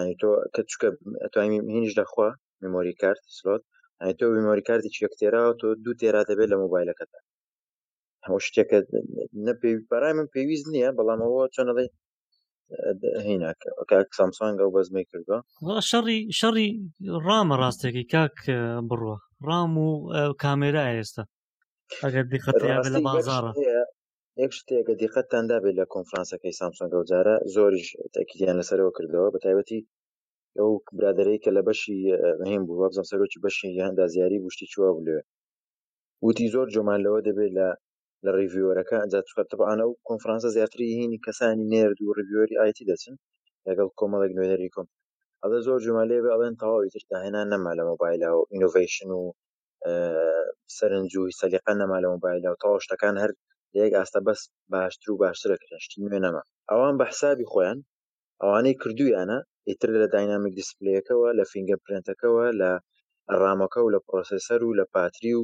[0.00, 0.88] ینی تۆ کە چکە
[1.22, 2.28] ئەتوانی هینش دەخوا
[2.62, 3.62] میمۆری کارت سلۆت
[4.00, 7.20] ئەنی تۆ میمۆری کارتی یەک تێراوە تۆ دوو تێراتە بێت لە موبایلەکەدا
[8.26, 8.78] هەو شتێکە
[9.46, 11.88] نەپێوی بەرای من پێویست نییە بەڵام ئەوە چۆنەڵی
[13.26, 15.38] هیناکە سامسۆنگە و بەزمی کردوە
[15.90, 16.68] شەڕی شەڕی
[17.26, 18.34] ڕامە ڕاستێکی کاک
[18.88, 19.16] بڕوە
[19.48, 19.88] ڕام و
[20.42, 21.22] کامێرا ئێستا
[22.02, 22.56] ئەگەر دیقەت
[22.94, 23.50] لە بازارە
[24.42, 29.80] یەک شتێکگە دیقەتتاندا بێت لە کۆنفرانسەکەی سامسۆنگە وجارە زۆریش تەکیدیان لەسەرەوە کردەوە بە تایبەتی
[30.58, 31.98] ئەو برادەرەی کە لە بەشی
[32.42, 35.18] مهم بوو وابزم سەرۆکی بەشی یاندا زیاری وشتی چوە بلێ
[36.26, 37.68] وتی زۆر جۆمان لەوە دەبێت لە
[38.24, 43.16] لە ڕیڤیۆرەکە ئەجا چکەتەبانە و کۆنفرانسە زیاتری هینی کەسانی نێرد و ڕیڤیۆری آیتی دەچن
[43.66, 44.86] لەگەڵ کۆمەڵێک نوێنەری کۆم
[45.44, 49.22] ئەدە زۆر جمالێ بێ ئەڵێن تەواوی تر داهێنا نەما لە مۆبایلە و ئینوڤیشن و
[50.76, 53.30] سەرنج و سەلیقە نەما لە مۆبایلە و تەواو شتەکان هەر
[53.74, 54.40] لەیەک ئاستە بەس
[54.72, 57.78] باشتر و باشترەکەشتی نوێ نەما ئەوان بە حسابی خۆیان
[58.42, 62.70] ئەوانەی کردویانە ئیتر لە داینامیک دیسپلەکەەوە لە فینگە پرنتەکەەوە لە
[63.42, 65.42] ڕامەکە و لە پرۆسسەر و لە پاتری و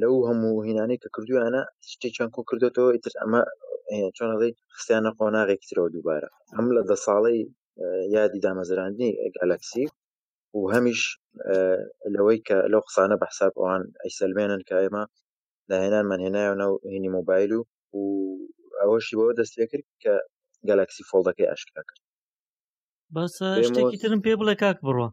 [0.00, 3.42] لەو هەموو هینانەی کە کردویانە شتێکیان کو کردێتەوە ئیتر ئەمە
[4.16, 7.40] چۆنەڵی خستیانە قۆناغێکترەوە دووبارە ئەم لە دە ساڵی
[8.14, 9.84] یادی دامەزراندنی گالکسی
[10.58, 11.00] و هەمیش
[12.14, 15.04] لەوەی کە لەو قسانە بە حساب ئەوان ئەیسەلمێنن کە ئێمە
[15.70, 17.60] داهێنان منهێنایە ناو هینی مۆبایل و
[17.94, 18.00] و
[18.80, 20.14] ئەوەشی بەوە دەستێ کرد کە
[20.68, 22.00] گالکسی فۆڵدەکەی ئاشکرا کرد
[23.14, 25.08] بەسە شتێکی ترم پێ بڵێ کاک بڕوە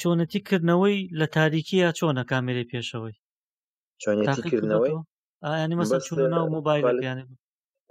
[0.00, 3.16] چۆنەتی کردنەوەی لە تاریکی یا چۆنە کامێری پێشەوەی
[4.02, 4.94] چۆنەتیکردنەوەی
[5.80, 6.84] مەسە چون ناو مۆبایل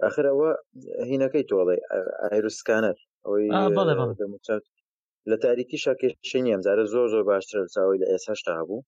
[0.08, 0.50] آخرەوە
[1.10, 1.78] هینەکەی تۆڵی
[2.30, 3.48] ئایرسکانەر ئەوەی
[5.30, 8.84] لە تاریکی شاکێشی ئەمزارە زۆر زۆر باشتر چاوی لە ئێساشتا هەبوو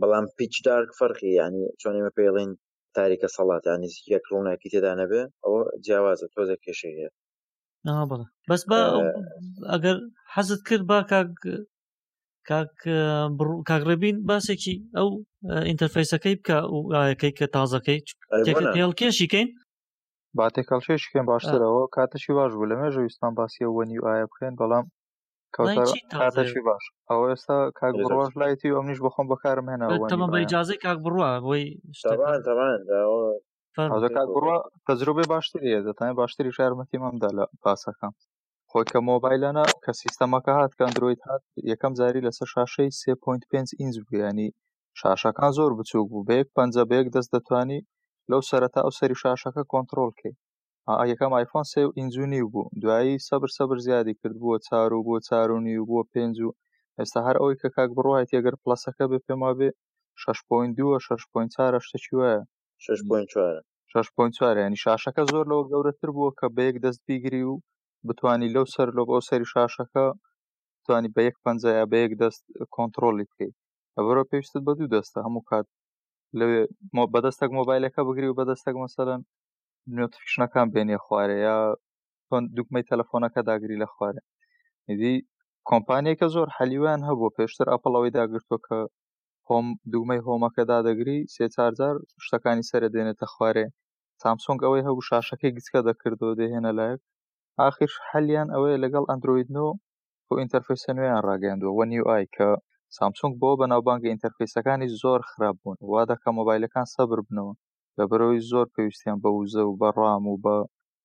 [0.00, 2.50] بەڵام پیچ دارک فەرقی ینی چۆنمە پێڵین
[2.96, 7.08] تاریکە سەڵات ینی یەک ڕووناکی تێدا نەبێ ئەوە جیاوازە تۆزە کێشەیە
[8.48, 8.80] بەس بە
[9.72, 9.96] ئەگەر
[10.34, 10.98] حەزت کرد با
[13.68, 15.08] کاگڕێبین باسێکی ئەو
[15.68, 18.00] ئینتەرفەیسەکەی بکە و ئاەکەی کە تازەکەی
[18.76, 19.48] پێڵ کێشیکەین
[20.38, 24.84] با تێکەڵشێشکێن باشترەوە کاتەشی باش بوو لە مێژە ویستان باسی ئەوە نی ئایا بخێن بەڵام
[26.14, 31.28] کاتەشی باش ئەو ئێستا کاک بڕۆژ لایەتی ئەم نیش بخۆم بەکارم هێنەوە بەجاازی کاک بڕوە
[31.46, 31.64] بۆی
[34.16, 34.56] کاک بڕوە
[34.88, 38.12] تەجربێ باشتری دەتانێت باشتری شارمەتی مەمدا لە پاسەکەم
[38.70, 43.60] خۆی کە مۆبایلەنە کە سیستەمەکە هات کەندروۆیت هات یەکەم زاری لەسەر شاشەی سێ پوینت پێ
[43.80, 44.48] ئینز بوویانی
[45.00, 47.80] شاشەکان زۆر بچوک بوو بەیەک پەنجە بەیەک دەست دەتوانی
[48.32, 50.32] لەو سەرەتا ئەو سەری شاشەکە کۆنتترۆل کەی
[51.12, 55.16] یەکەم آیفۆن سێ و ئینجوونی بوو دوایی سەبر سەبر زیادی کرد بووە چار و بۆ
[55.28, 56.56] چارونی و بۆ پێنج و
[56.98, 59.70] ئێستا هەر ئەوەی کە کاک بڕواای تێگەر پلسەکە بێ پێما بێ
[60.22, 62.40] 6.2 6.4 شتەکی وایە
[63.92, 67.54] 6.4 ینی شاشەکە زۆر لەوە گەورەتر بووە کە بە یەک دەست بیگری و
[68.08, 70.06] بتانی لەو سەر لۆ بۆ سەری شاشەکە
[70.84, 72.42] توانی بە یەک پەنجە یا بە یەک دەست
[72.74, 73.56] کۆنتترۆلی بکەیت
[73.96, 75.66] ئەبەرۆ پێویستت بە دوو دەستە هەموو کات
[76.40, 76.44] لە
[77.14, 79.20] بەدەستێک مۆبایلەکە بگری و بەدەستێک مەسەرن
[79.96, 81.56] نوتفیشنەکان بێنە خوارەیە
[82.56, 84.22] دوکمەی تەلەفۆنەکە داگری لە خوارێ
[84.92, 85.14] یدی
[85.70, 88.78] کۆمپانیەکە زۆر حەلیوان هەبوو پێشتر ئەپڵەوەی داگرتووە کە
[89.48, 91.94] هۆم دوگمەی هۆمەکە دادەگری سێزار
[92.24, 93.66] شتەکانی سرە دێنێتە خوارێ
[94.22, 97.00] تامسۆنگ ئەوەی هەبوو شاشەکەی گچکە دەکردەوە دێهێنە لایەک
[97.60, 99.72] ئاخیش حەلیان ئەوەیە لەگەڵ ئەندرویدنەوە
[100.26, 102.48] بۆ ئینتەرفیسە نوێیان ڕاگەاندوە وە نیو ئای کە
[102.98, 107.52] سامسۆنگ بۆ بەناوبانگە ئینتەرفیسەکانی زۆر خراپ بوون وا دەکە مۆبایلەکان سەبر بنەوە
[107.98, 110.56] لە بەرەوەی زۆر پێویستیان بە وزە و بە ڕام و بە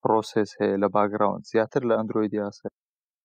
[0.03, 2.67] پرۆسس هەیە لە باگراون زیاتر لە ئەندروۆی دیاسە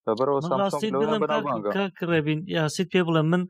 [0.06, 3.42] بەبەرەوەڕێبین یاسیت پێ بڵێ من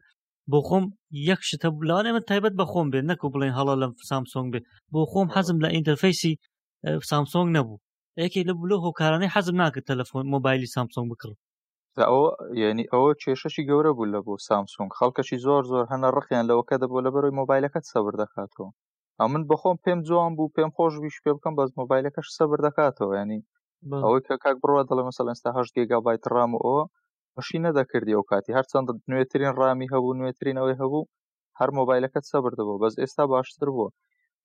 [0.52, 0.84] بۆ خۆم
[1.30, 4.60] یەک شتە بلانێ من تایبەت بە خۆم بێ نەکو بڵێن هەڵا لەم سامسۆنگ بێ
[4.94, 6.32] بۆ خۆم حەزم لە ئینتەرفیسی
[7.10, 7.82] سامسۆنگ نەبوو
[8.24, 11.30] یەکی لە بلو هۆکارانەی حەزم ناکرد تەلەفۆن مۆبایلی سامسۆنگ بکڕ
[12.08, 12.24] ئەوە
[12.62, 17.04] یعنی ئەوە کێشەشی گەورە بوو لە بۆ سامسونگ خەڵکەشی زۆر زۆر هەنە ڕقیان لەوەکە دەبوو
[17.06, 18.70] لە بەرەوەی مۆبایلەکەت سەبر دەکاتەوە
[19.18, 23.40] ئە من بخۆم پێم جوان بوو پێم خۆشویش پێ بکەم بەس مۆبایلەکەش سەبر دەکاتەوە ینی
[24.04, 26.82] ئەوەی کە کاک بڕوە دەڵێ مەسەلەستاهش گێگابایت ڕام و ئەوە
[27.36, 31.08] بەشی نەدەکردی ئەو کاتی هەرچەند نوێترین ڕامی هەبوو نوێترین ئەوەی هەبوو
[31.58, 33.88] هەر مۆبایلەکەت سەبر دەبوو بەس ئێستا باشتر بووە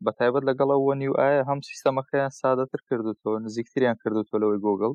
[0.04, 4.94] بە تایبەت لەگەڵ ئەوە نیو ئایا هەم سیستەمەکەیان سادەتر کردوەوە نزیکتریان کردوەوە لەوەی گۆگڵ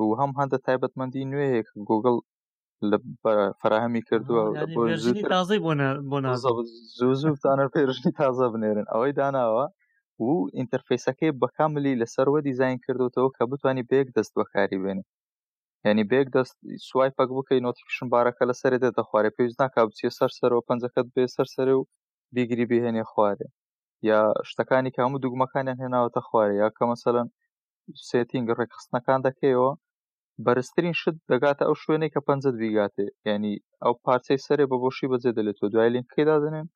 [0.00, 2.16] بوو هەم هەندە تایبەتمەندی نوێیەک گوگل
[2.90, 2.96] لە
[3.60, 4.42] فراهەمی کردووە
[5.34, 5.58] تازی
[6.10, 6.18] بۆ
[6.98, 9.66] زوو زووتانە پێژنی تازە بنێرن ئەوەی داناوە
[10.24, 15.04] و ئینتەرفیسەکەی بەکاملی لەسەرەوە دیزین کردوتەوە کە بتانی بەیەک دەست بەکاری بێنی
[15.86, 16.56] یعنی بێک دەست
[16.88, 21.06] سوای پەک بکەی نۆتیفیشن بارەکە لە سەرێ دێتە خوارێ پێویست ناکە بچیە سەر سەرەوە پەنجەکەت
[21.14, 21.82] بێ سەر سەرێ و
[22.34, 23.48] بیگری بهێنێ خوارێ
[24.10, 27.26] یا شتەکانی کە هەموو دوگمەکانیان هێناوەتە خوارێ یا کە مەسەەن
[28.08, 29.70] سێتینگ ڕێکخستنەکان دەکەیەوە
[30.46, 35.42] بەرزترین شت دەگاتە ئەو شوێنێک کە پەنجەت بیگاتێ ینی ئەو پارچەی سەرێ بە بۆشی بەجێدە
[35.46, 36.66] لێت تۆ دوای لینک کەدادنێن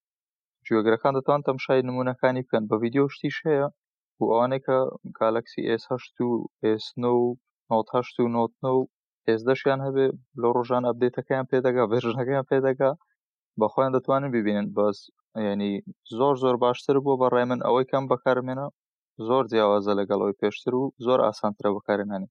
[0.66, 3.66] جوێگرەکان دەتوان تەمشای نمونونەکانی بکەن بە ویددیو شتیش هەیە
[4.20, 4.79] و ئەوانێکە
[5.18, 6.31] گالکسی S8 و
[6.85, 7.07] S9
[7.70, 8.87] 98 و 99
[9.29, 10.07] ئێزدەشیان هەبێ
[10.40, 12.90] لە ڕۆژان ئەبدێتەکەیان پێدەگا بێژنەکەیان پێدەگا
[13.61, 14.98] بەخۆیان دەتوانن ببینن بەس
[15.48, 15.72] ینی
[16.18, 18.66] زۆر زۆر باشتر بوو بە ڕای من ئەوەی کەم بەکارمێنە
[19.29, 22.29] زۆر جیاوازە لەگەڵەوەی پێشتر و زۆر ئاسانترە بەکارێنانی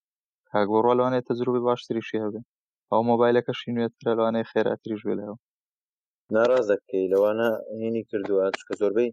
[0.54, 2.42] کاگۆڕوا لەوانێت تەجروبەی باشتریشی هەبێ
[2.92, 5.36] ئەو مۆبایلەکەشی نوێترە لەوانەیە خێراتریش بێ لەوە
[6.36, 7.50] ناڕازەکەی لەوانە
[7.82, 9.12] هینی کردووە چکە زۆربەی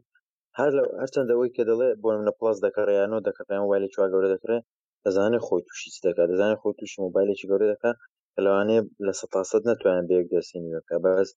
[0.58, 4.64] هەر لە هەرچەندەوەی کە دەڵێ بۆ منە پلاس دەکەڕیانەوە دەکەڕیان وایلی چوا گەورە دەکرێت
[5.04, 7.96] دەزانێت خۆی تووشی دەکات دەزانێت خۆی تووشی مۆبایلێکی گەورە دەکات
[8.32, 11.28] کە لەوانەیە لە سەتاسەد ناتوانێت بەیەک دەسینیەکە بەس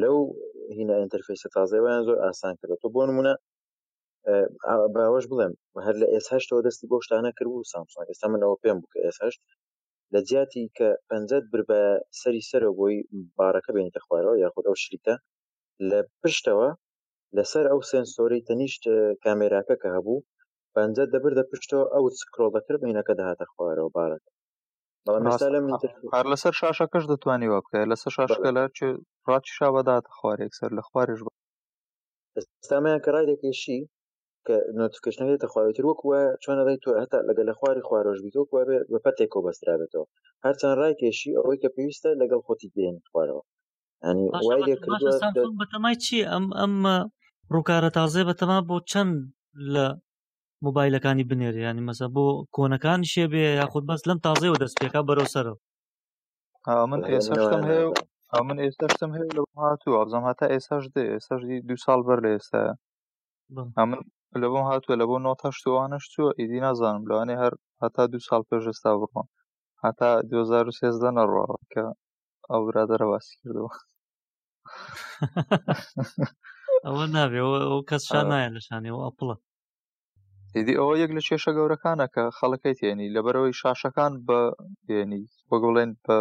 [0.00, 0.16] لەو
[0.76, 3.32] هینە ئەتەرفیسە تازەوەیان زۆر ئاسان کردێت تۆ بۆ نمونە
[4.96, 5.52] باوەش بڵێم
[5.86, 9.40] هەر لە ئێسهشتەوە دەستی بۆ شتانە کردبوو سامسون ئێستا منەوە پێم بکە ئێسهشت
[10.12, 11.80] لە جیاتی کە پەنجەت بر بە
[12.20, 12.96] سەری سەرە بۆی
[13.38, 15.14] بارەکە بینێتە خوارەوە یاخود ئەو شریتە
[15.90, 16.68] لە پشتەوە
[17.36, 18.82] لەسەر ئەو سنسۆری تەنیشت
[19.24, 20.24] کامێراکە کە هەبوو
[20.74, 24.30] پەنجە دەبر دە پشتەوە ئەو سکرۆڵەکرد بینەکە دەهاتە خوارەوە بارەکە
[26.16, 28.62] هەر لەسەر شاشەکەش دەتوانانی وە بکە لەسەر شاشکە لە
[29.28, 31.30] ڕاتی شاوەدات خوارێک سەر لە خوارێش بە
[32.62, 33.78] ئستامیان کە ڕای دەکێشی
[34.48, 39.38] کە نوتیفیکیشنەکەی تەخواوێتتر وەکوە چۆن ئەڵی تۆ هەتا لەگەل لە خواری خوارۆژبییتەوە کووە بە پەتێکۆ
[39.46, 40.06] بەسترابێتەوە
[40.44, 43.42] هەرچەند ڕای کێشی ئەوەی کە پێویستە لەگەڵ خۆتی دێن خوارەوە
[44.06, 44.76] ینی وای
[45.60, 46.96] بەتەمای چی ئەم ئەمە
[47.54, 49.14] ڕووکارە تازێ بەتەما بۆ چەند
[49.74, 49.86] لە
[50.64, 55.58] موبایلەکانی بنێری ینی مەسە بۆ کۆنەکان شێبێ یاخود بەس لەم تازەوە دەستپێکا بەرەو سەرەوە
[56.92, 57.34] من ئێستا
[57.70, 62.30] هەیە من ئێستاشتم هەیە لە هاتوو ئازام هاتا ئێساش دێ ئێساش دو ساڵ بەر لە
[62.34, 62.60] ئێستا
[63.54, 63.90] من
[64.42, 68.64] لە بۆم هاتووە لە بۆ نۆتەشتوانش چووە ئیدی نازانم لەوانێ هەر هەتا دو ساڵ پێش
[68.70, 69.26] ئێستا بڕۆن
[69.84, 71.84] هەتا 2013 نەڕواوە کە
[72.50, 73.72] ئەو برادەرە باسی کردەوە
[76.86, 79.36] ئەوە نابێەوە ئەو کەس شان نایە لەشانەوە ئەپڵە
[80.54, 84.40] دیدی ئەوە یەک لە کێشە گەورەکانە کە خەڵەکەی تێنی لەبەرەوەی شاشەکان بە
[84.92, 86.18] یێنی وەگوڵێن بە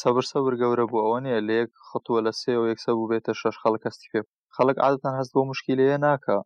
[0.00, 3.32] سەبر سەبر گەورە بوو ئەوە نیە لە یەک خەتووە لە سێ و یەکسە بوو بێتە
[3.40, 4.20] شەش خەڵک کەستی پێ
[4.56, 6.38] خەڵک عادەتان هەست بۆ مشکیلەیە ناکە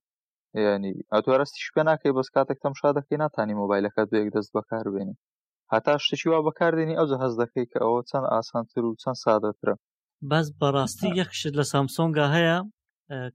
[0.61, 5.17] ینی ئەتوارەستیش پێ ناکەی بەس کاتێک تەمشا دەکەی ناتانی مۆبایلەکە دوێک دەست بەکار بێنی
[5.73, 9.75] هەتا شتێکی وا بەکاردێنی ئەو هەز دەکەی کە ئەوە چەند ئاسانتر و چەند سادەترە
[10.31, 12.59] بەس بەڕاستی یەخشت لە سامسۆنگا هەیە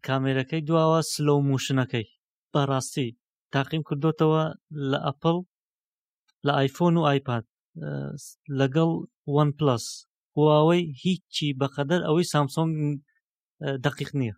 [0.08, 2.06] کامێرەکەی دواوە سلۆ موشنەکەی
[2.54, 3.10] بەڕاستی
[3.54, 4.44] تاقیم کردوتەوە
[4.90, 5.38] لە ئەپل
[6.46, 7.46] لە ئایفۆن و ئایپاد
[8.60, 8.90] لەگەڵ
[9.34, 9.86] وان پلس
[10.36, 12.74] هواوەی هیچی بەقەدەر ئەوەی سامسۆنگ
[13.86, 14.36] دقیق نییە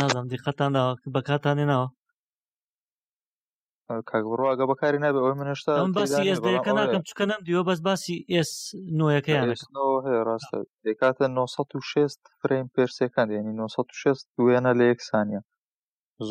[0.00, 0.72] نازانم دیقەتان
[1.14, 1.88] بە کاتان نێناوە
[4.10, 8.50] کاگوڕواگە بەکاری نابێ ئەوی منشتا ئەم باسی ئێسەکە ناکەم چکە نم دیوە بەس باسی ئێس
[8.98, 9.46] نوۆیەکەیان
[10.06, 15.40] هەیە ڕاستە دەکاتە 96 فرین پرسەکان یعنی 96 دوێنە لە یەک سانیە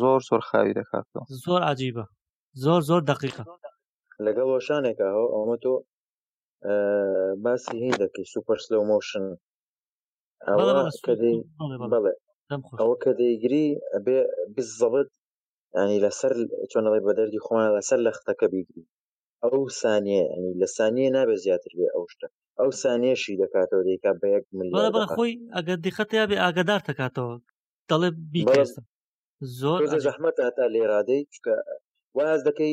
[0.00, 2.04] زۆر زۆر خاوی دەکاتەوە زۆر عجیبە
[2.64, 3.44] زۆر زۆر دقیقە
[4.26, 5.74] لەگەڵ وەشانێکە ئەومە تۆ
[7.44, 9.24] باسی هین دەکەی سوپەر سلۆ مۆشن
[11.94, 12.14] بەڵێ
[12.80, 14.18] ئەوە کە دەیگری ئەبێ
[14.54, 15.10] بزەبت
[15.80, 16.32] ینی لەسەر
[16.70, 18.84] چۆنەڵی بە دەردی خۆمان لەسەر لە ختەکە بیگری
[19.44, 22.26] ئەو سانیە ینی لە سانیە نابێ زیاتر بێ ئەو شتە
[22.60, 27.34] ئەو سانیەشی دەکاتەوە دیکا بە یەک ملیۆن خۆی ئەگەر دیخەتیا بێ ئاگدار دەکاتەوە
[27.90, 28.84] دەڵێ بیستم
[29.60, 31.54] زۆر زەحمەت هاتا لێرادەی چکە
[32.16, 32.72] واز دەکەی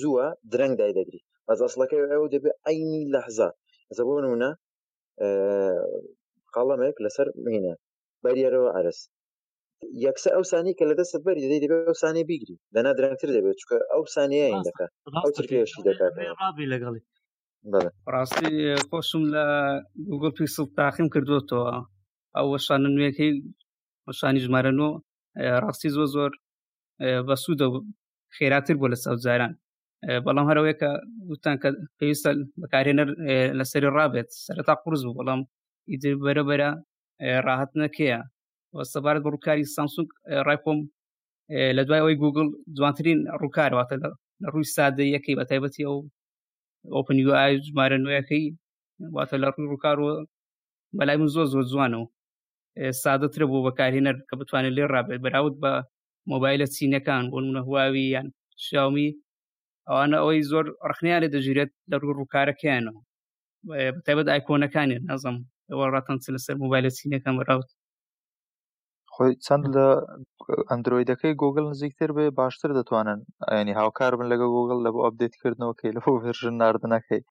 [0.00, 3.48] زووە درەنگ دای دەگری باز ئەسڵەکەی ئەو دەبێ ئەینی لەحزا
[3.96, 4.50] زە بۆ نمونە
[6.54, 7.74] قەڵەمێک لەسەر مینە
[8.24, 9.06] بەریەرەوە ئەرست
[10.04, 14.02] یەکسە ئەوسانی کە لە دەست بەری دەی دەبێت ئەوسانێ بیگری دەنا درنگتر دەبێت چکە ئەو
[14.14, 14.90] سانەیە دەکات
[15.24, 16.12] ئەو ترکیشی دەکات
[16.72, 17.02] لەگەڵی
[18.14, 18.52] ڕاستی
[18.88, 19.44] خۆشم لە
[20.10, 21.64] گوگل پیسڵ تاخیم کردوەوە
[22.36, 23.32] ئەو وەشانە نوێەکەی
[24.08, 24.88] وەشانی ژمارەنۆ
[25.64, 26.32] ڕاستی زۆ زۆر
[27.26, 27.66] بە سوودە
[28.36, 29.52] خێراتر بۆ لە ساوزاران
[30.24, 30.90] بەڵام هەرەوەی کە
[31.30, 32.30] وتان کە پێویستە
[32.60, 33.08] بەکارێنەر
[33.58, 35.40] لەسەری ڕابێت سەرتا قرس بوو بەڵام
[35.90, 36.70] ئیدر بەرەبەرە
[37.48, 38.20] ڕاهتنەکەیە
[38.92, 40.08] سەبارەت بە ڕووکاری سامسونگ
[40.46, 40.78] ڕایکۆم
[41.76, 44.08] لە دوای ئەوی گوگل جوانترین ڕووکارواتە لە
[44.52, 45.98] ڕووی سادە یەکەی بە تایبەتی ئەو
[46.94, 48.44] ئۆپن UI ژمارە نوێەکەی
[49.16, 50.14] واتە لە ڕووی ڕووکارەوە
[50.98, 52.06] بەلای من زۆر زۆر جوانەوە
[53.02, 55.72] سادەترە بۆ بەکارهێنەر کە بتوانێت لێ ڕابێت بەراود بە
[56.32, 58.28] مۆبایلە چینەکان بۆ منە هواوی یان
[58.66, 59.08] شاومی
[59.88, 63.00] ئەوانە ئەوەی زۆر ڕخنیان لێ دەژیرێت لە ڕوو ڕووکارەکەیانەوە
[64.04, 65.36] تایبەت ئایکۆنەکانی نازم
[65.72, 67.70] ئەوە ڕاتەنچ لەسەر موبایلە چینەکەم ڕاوت
[69.14, 69.86] خۆی چەند لە
[70.70, 73.18] ئەندرویدەکەی گوگل نزیکتر بێ باشتر دەتوانن
[73.60, 77.22] ینی هاوکار بن لەگە گوگل لە بۆ ئەبدەیتکردنەوەکەی لەەوە ڤژن نردنەکەی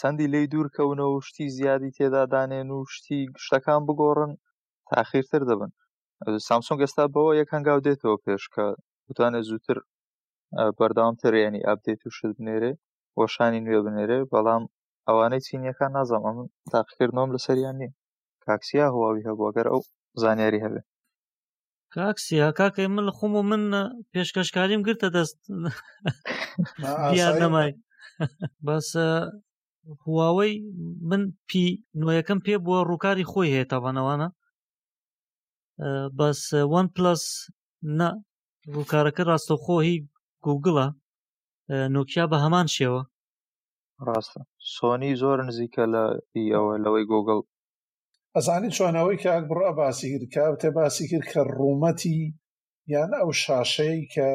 [0.00, 4.32] چەندی لی دوورکەونەوە و شتی زیادی تێدادانێن و شتی شتەکان بگۆڕن
[4.90, 5.70] تاخیرتر دەبن
[6.46, 8.64] سامسۆن گەستا بەوە یەک هەنگاو دێتەوە پێش کە
[9.08, 9.76] بتوانێت زووتر
[10.78, 12.72] بەرداوامتر ینی ئەبدەیت و شت بنێرێ
[13.20, 14.64] وەشانی نوێ بنێرێ بەڵام
[15.08, 16.38] ئەوانەی چینیەکان نازانم ئەم
[16.72, 17.92] تاقیکردنەوەم لە سەریان نییە
[18.44, 19.80] کاکسیا هواوی هەبووە گەر ئەو
[20.22, 20.80] زانیاری هەبێ
[21.94, 23.62] کاکسیا کاکەی من لە خۆم و من
[24.12, 25.38] پێشکەشکاریم گرتە دەست
[27.42, 27.70] نەمای
[28.66, 29.06] باسە
[30.04, 30.54] هواوەی
[31.08, 31.64] من پی
[32.00, 34.28] نوۆیەکەم پێ بووە ڕووکاری خۆی هەیە تاوانەوانە
[36.18, 36.40] بەس
[36.72, 37.24] وان پلس
[37.98, 38.08] نە
[38.74, 39.96] ڕووکارەکە ڕاستەخۆهی
[40.44, 40.86] گوگڵە
[41.94, 43.02] نوکیا بە هەمان شێوە
[44.08, 44.40] ڕاستە
[44.74, 46.04] سۆنی زۆر نزیکە لە
[46.54, 47.40] ئەوە لەوەی گۆگڵ
[48.36, 52.18] ئەزانی چۆنەوەی کاک بڕە باسی کردکە تێ باسی کرد کە ڕوومەتی
[52.94, 54.28] یان ئەو شاشەی کە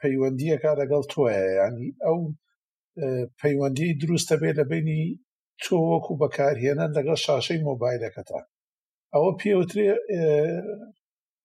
[0.00, 2.18] پەیوەندیەکە لەگەڵ تۆیە ینی ئەو
[3.40, 5.02] پەیوەندی دروستە بێ لە بینی
[5.62, 8.40] تۆ وەکو بەکارهێنان لەگەڵ شاشەی مۆبایلەکەتا
[9.14, 9.88] ئەوە پێوترێ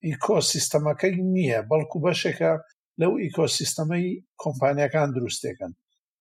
[0.07, 2.51] ئیکۆسیستەمەکەی نییە بەڵکو بەشێکە
[3.01, 4.07] لەو ئیکۆسیستەمەی
[4.41, 5.73] کۆمپانیەکان دروستێکن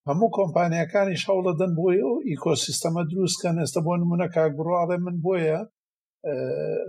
[0.09, 5.59] هەموو کۆمپانیەکانی شەوڵە دەن بۆیە و ئیکۆسیستەمە دروستکەن ئێستا بۆ نمونە کاگوڕاڵێ من بۆیە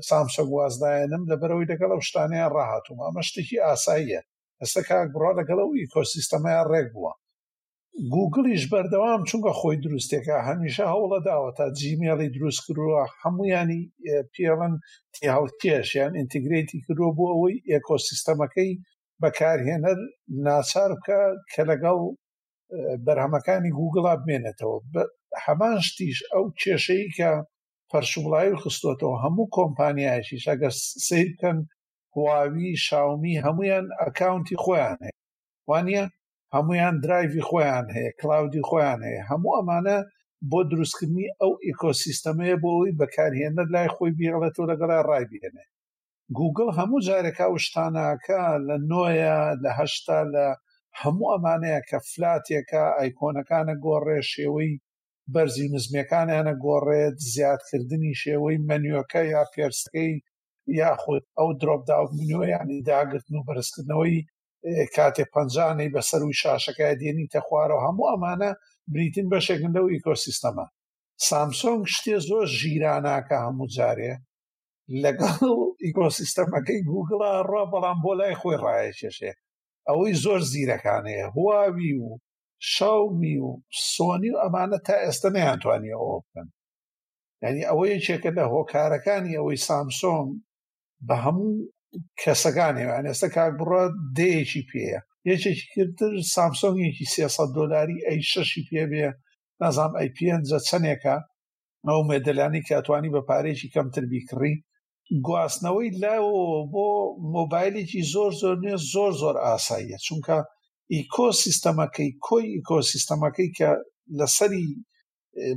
[0.07, 4.21] سامشە گوازداەنم لەبەرەوەی لەگەڵ ئەو شتانیان ڕاهاتوم ئەمە شتێکی ئاساییە
[4.61, 7.11] ئەستا کاگوڕا لەگەڵ ئەو ئیکۆسیستەمەیان ڕێک بووە
[8.13, 13.81] گوگلیش بەردەوام چونکە خۆی دروستێکە هەمیشە هەوڵە داوە تا جیمێڵی دروست کردووە هەمویانی
[14.33, 14.73] پێڵەن
[15.15, 18.71] تیاڵکێش یان ئینتیگرێتی کردووە بۆ ئەوەی ئێکۆسیستەمەکەی
[19.21, 19.97] بەکارهێنەر
[20.47, 21.99] ناچار بکە کە لەگەڵ
[23.05, 24.77] بەرهەمەکانی گوگڵا بمێنێتەوە
[25.45, 27.31] هەمان شتیش ئەو کێشەی کە
[27.89, 30.73] پەرشوڵایی خستۆتەوە هەموو کۆمپانیایشیش ئەگەر
[31.07, 31.57] سیر بکەن
[32.15, 35.17] هواوی شاومی هەمویان ئەکاونتی خۆیان هەیە
[35.69, 36.03] وانە
[36.55, 39.97] هەمویان درایوی خۆیان هەیە کلااودی خۆیان هەیە هەموو ئەمانە
[40.49, 45.65] بۆ دروستکردنی ئەو ئیکۆسیستەمەیە بۆ ئەوی بەکارهێنە لای خۆی بیڵێتەوە لەگەڵا ڕای بێنێ
[46.37, 50.45] گوگل هەموو جارێکا و شتاناکە لە نۆیە لە هەشتا لە
[51.01, 54.71] هەموو ئەمانەیە کە فلاتێکە ئایکۆنەکانە گۆڕێ شێوەی
[55.33, 60.11] بەرزی نزمەکانیانە گۆڕێت زیادکردنی شێوەی مەنیۆەکە یا پێرسەکەی
[60.79, 64.15] یاخود ئەو درۆپداومنیۆ ینی داگرتن و بەرزکردنەوەی
[64.95, 68.51] کاتێ پەنجانەی بەسەر و شاشەکە دێنیتە خوارەوە هەموو ئەمانە
[68.93, 70.65] بریتین بەشێکن لەو ئیکۆسیستەما
[71.27, 74.13] سامسۆنگ شتێ زۆر ژیراناکە هەموو جارێ
[75.01, 75.37] لەگەڵ
[75.85, 77.21] ئیکۆسیستەمەکەی گوگڵ
[77.51, 79.31] ڕۆ بەڵام بۆ لای خۆی ڕایە کێشێ
[79.89, 82.05] ئەوەی زۆر زیرەکانەیە هواوی و
[82.73, 83.49] شەومی و
[83.93, 86.47] سۆنی و ئەمانە تا ئێستا نەیانتوانی ئەوە بکەن
[87.45, 90.27] ینی ئەوە یەکێکە لە هۆکارەکانی ئەوەی سامسۆم
[91.07, 91.51] بە هەموو
[92.21, 93.83] کەسەکانێوان ئێستا کاک بڕە
[94.17, 99.05] دەیەکی پێەیە یەکێکی کردتر سامسۆنگێکی سێسە دۆلاری ئەی شەشی پێبێ
[99.61, 100.27] نازام ئەی پێ
[100.69, 101.15] چەندێکە
[101.87, 104.55] ئەو مێدەلانی کاتوانی بە پارێکی کەمتر بیکڕی
[105.25, 106.87] گواستنەوەی لاوە بۆ
[107.35, 110.37] مۆبایلێکی زۆر زۆر نوێ زۆر زۆر ئاساییە چونکە
[110.93, 113.69] ئیکۆسیستەمەکەی کۆی ئیکۆسیستەمەکەی کە
[114.17, 114.65] لەسەری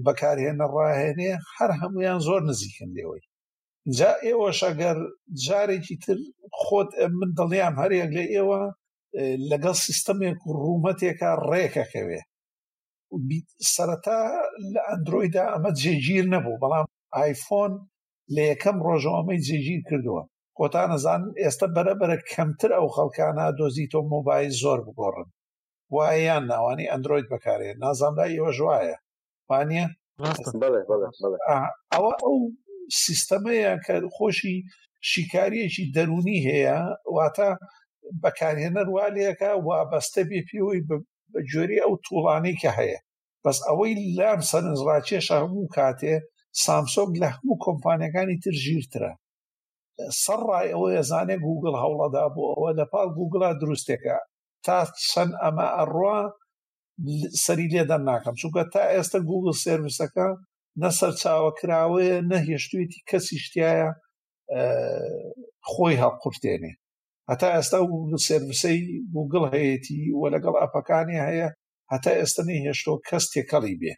[0.05, 3.25] بەکارهێنە ڕاهێنێ هەر هەمویان زۆر نزیکن لێەوەی
[3.97, 4.97] جا ئێوەش ئەگەر
[5.47, 6.19] جارێکی تر
[6.61, 8.61] خۆت من دڵیان هەرێک لە ئێوە
[9.51, 12.21] لەگەڵ سیستەمێک و ڕوومەتێکە ڕێکەکەوێ
[13.75, 14.19] سەرەتا
[14.73, 16.87] لە ئەندرویدا ئەمە جێگیر نەبوو بەڵام
[17.23, 17.73] آیفۆن
[18.37, 20.23] لە یەکەم ڕۆژەوە ئەمەی جێگیر کردووە
[20.59, 25.29] خۆتان نەزانن ئێستا بەرەبرە کەمتر ئەو خەڵکانە دۆزی تۆ مۆبایل زۆر بگۆڕن
[25.95, 28.97] وایەیان ناوانی ئەندروید بەکارێ نازاندا ئێوە ژواایە
[29.49, 29.85] وانە
[31.93, 32.37] ئەوە ئەو
[33.03, 34.57] سیستەمەیە کە خۆشی
[35.11, 36.79] شیکاریەکی دەرونی هەیە
[37.17, 37.49] واتە
[38.23, 40.97] بەکارهێنەر والەکە وابەستە بێ پێوەی بە
[41.51, 42.99] جۆری ئەو توڵانەی کە هەیە
[43.45, 46.15] بەس ئەوەی لام سەرنجڕاکێشە هەموو کاتێ
[46.65, 49.13] سامسۆنگ لە هەموو کۆمپانیەکانی تر ژیرترە
[50.23, 54.17] سەرڕای ئەوە ێزانێ گوگل هەوڵەدا بۆ ئەوە لەپال گوگڵا دروستێکە
[54.65, 54.77] تا
[55.11, 56.19] چەند ئەمە ئەڕوا
[57.45, 60.29] سەری لێدە ناکەم چونکە تا ئێستا گوگل سرویسەکە
[60.81, 63.91] نە سەرچاوە کراوەیە نەهێشتوێتی کەسی شتایە
[65.71, 66.73] خۆی هەڵقورتێنێ
[67.31, 67.79] هەتا ئێستا
[68.29, 68.79] سرویسەی
[69.15, 71.49] گوگل هەیەی وە لەگەڵ ئەپەکانی هەیە
[71.93, 73.95] هەتا ئێستا نەهێشتەوە کەس تێکەڵی بێ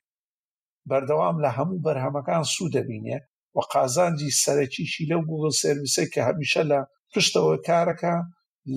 [0.90, 3.16] بەردەوام لە هەموو بەرهەمەکان سوود دەبینێ
[3.56, 6.78] و قازانجی سەرەکیشی لەو گوگل سرویسە کە هەمیشە لە
[7.12, 8.14] پشتەوە کارەکە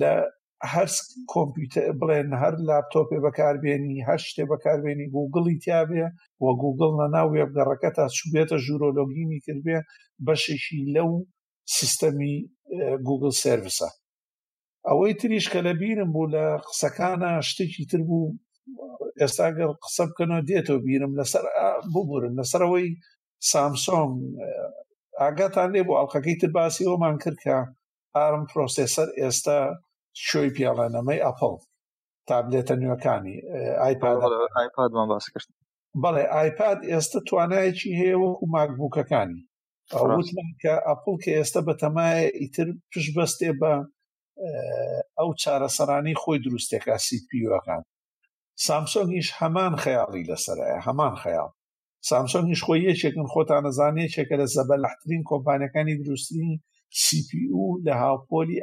[0.00, 0.12] لە
[0.72, 0.88] هەر
[1.32, 6.04] کۆمپیوتەر بڵێن هەر لاپتۆپێ بەکاربێنی هەر شتێ بەکاربێنی گوگڵی تیاابێ
[6.44, 9.78] و گوگڵ لە ناو وێبگەڕەکە تا چوبێتە ژورۆلۆگیمی کردبێ
[10.26, 11.10] بەشێکی لەو
[11.76, 12.34] سیستەمی
[13.06, 13.88] گوگل سرویسە
[14.88, 18.26] ئەوەی تریش کە لەبیرم بوو لە قسەکانە شتێکی تر بوو
[19.22, 21.44] ئێستا گەر قسە بکەنەوە دێتەوە بیرم لەسەر
[21.94, 22.88] ببورن لەسەرەوەی
[23.50, 24.10] سامسۆم
[25.20, 27.56] ئاگاتان لێ بۆ ئەڵلقەکەی تر باسی ئەومان کرد کە
[28.16, 29.58] ئارم پرۆسسەر ئێستا
[30.26, 31.54] شوی پیاڵەنەمەی ئەپڵ
[32.28, 33.36] تابلێتە نوێەکانی
[33.82, 35.46] ئایپادمان باس کرد
[36.02, 39.40] بەڵێ ئایپاد ئێستا توانایکی هەیە وەکو ماکبووکەکانی
[39.94, 43.72] ئەوتمان کە ئەپڵ کە ئێستا بەتەمایە ئیتر پشت بەستێ بە
[45.18, 47.82] ئەو چارەسەرانی خۆی دروستێکە سیپیەکان
[48.66, 51.50] سامسۆنگیش هەمان خەیاڵی لەسەرە هەمان خەیاڵ
[52.10, 56.54] سامسۆنگیش خۆی یەکێکن خۆتانەزانێکێکە لە زەبەلەحترین کۆمپانیەکانی دروستنی
[57.02, 58.58] CPU لە هاوپۆلی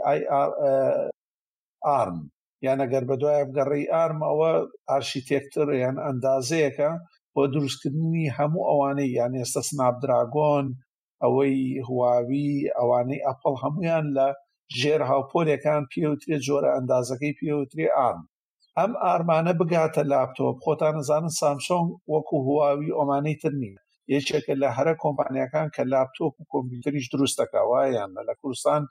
[1.86, 2.18] ئارم
[2.66, 4.52] یانە گەر بە دوای بگەڕی ئارم ئەوە
[4.90, 6.92] ئارشیتێکتر یان ئەندازەیەەکە
[7.34, 10.66] بۆ دروستکردنی هەموو ئەوانەی یان ئێستا سنابدراگۆن
[11.24, 14.28] ئەوەی هواوی ئەوانەی ئەپڵ هەمویان لە
[14.80, 18.24] ژێر هاوپۆلەکان پێوترێ جۆرە ئەندازەکەی پێوترێ ئارم
[18.82, 23.78] ئەم ئارمانە بگاتە لاپتۆپ خۆتان نزانن سامسۆنگ وەکو هواوی ئۆمانەی تر نیە
[24.16, 28.82] یەکێکە لە هەرە کۆمپانیەکان کە لاپتۆپ و کۆمپیوتریش دروستەکەوایان لە کوردستان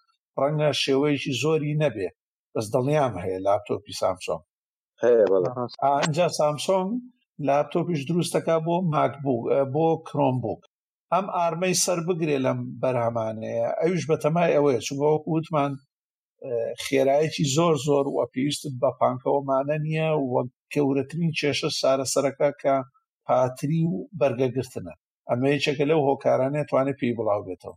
[0.41, 2.09] ڕەنگە شێوەیەکی زۆری نەبێ
[2.53, 4.43] بەس دڵنیام هەیە لاپتۆپی سامسۆنگ
[5.87, 6.91] ئەجا سامسۆنگ
[7.49, 9.41] لاپتۆپیش دروستەکە بۆ ماکبوو
[9.75, 10.61] بۆ کرۆمبووک
[11.13, 15.73] ئەم ئارمەی سەر بگرێ لەم بەرهەمانەیە ئەوش بەتەمای ئەوەیە چونگۆ وتمان
[16.85, 22.75] خێرایەکی زۆر زۆر وە پێویستت بە پانکەوەمانە نییە وەک گەورەترین کێشە سارەسەرەکە کە
[23.27, 24.95] پاتری و بەرگەگرتنە
[25.31, 27.77] ئەمەیەچەکە لەو هۆکارانە توانێت پێی بڵاو بێتەوە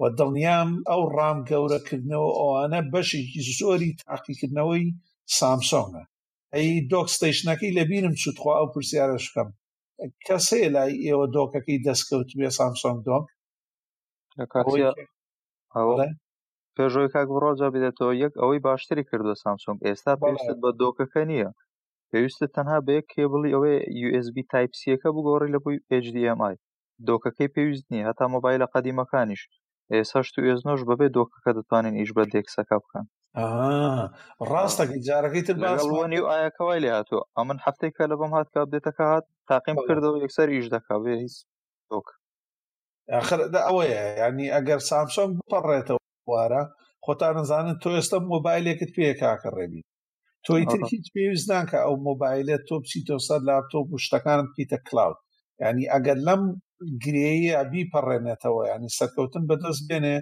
[0.00, 4.84] وە دڵنیام ئەو ڕام گەورەکردنەوە ئەوانە بەشێکی زۆری تاقیکردنەوەی
[5.38, 6.02] سامسۆنگە
[6.54, 9.48] ئەی دۆکستەیشنەکەی لەبیرم چوتخوا ئەو پرسیارشکەم
[10.26, 13.26] کەسێ لای ئێوە دۆکەکەی دەستکەوت بێ سامسۆنگ دۆک
[16.76, 21.50] پێژۆی کاک بڕۆجا بدێتەوە یەک ئەوەی باشتری کردووە سامسۆنگ ئێستا پێویستت بە دۆکەکە نییە
[22.10, 23.74] پێویستە تەنها بەیە کێبڵی ئەوێ
[24.08, 26.54] USB تایپسیەکە بگۆڕی لە بووی HDMI
[27.08, 29.42] دۆکەکەی پێویست نیە هەتا مۆبایل لە قەدیمەکانیش
[29.92, 33.06] ئێساش تو ئێزنۆش بەبێ دۆکەکە دەتوانین ئیش بە دێکسەکە بکەن
[34.50, 39.04] ڕاستەکە جارەکەی تر بەڵوەنی و ئایاکەوای لێ هاتووە ئەمن هەفتێکە لە بەم هات کا بێتەکە
[39.12, 41.34] هات تاقیم کردەوە یەکسەر ئیش دەکاوێ هیچ
[41.90, 42.06] دۆک
[43.66, 46.62] ئەوەیە ینی ئەگەر سامسۆنگ بپەڕێتەوە بوارە
[47.04, 49.82] خۆتان نزانن تۆ ئێستا مۆبایلێکت پێ کاکە ڕێبی
[50.44, 55.18] تۆی تر هیچ پێویست ناکە ئەو مۆبایلە تۆ بچیتۆ سەر لاپتۆپ و شتەکانت پیتە کلااود
[55.62, 56.42] ینی ئەگەر لەم
[57.02, 60.16] گرێی ئەبی پەڕێنێتەوە ینی سەرکەوتن بەدەست بێنێ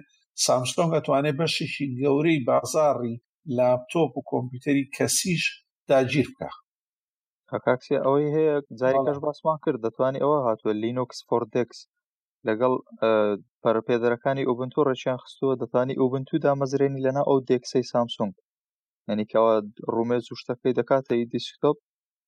[0.45, 3.15] سامسۆنگ ئەتوانێت بەشیشی گەورەی بازاڕی
[3.57, 5.43] لاپتۆپ و کۆمپیوتەری کەسیش
[5.89, 6.51] داگیر بکە
[7.65, 11.79] کاکسی ئەوەی هەیە جاری کەش باسمان کرد دەتوانانی ئەوە هاتووە لینۆکس فۆردکس
[12.49, 12.73] لەگەڵ
[13.63, 18.33] پەرپێدەرەکانی ئۆبنتو ڕێکیان خستووە دەتانی ئۆبنتو دامەزرێنی لەنا ئەو دێکسەی سامسونگ
[19.09, 19.53] ینیکەوە
[19.93, 21.77] ڕومێز و شتەکەی دەکاتەی دیسکتۆپ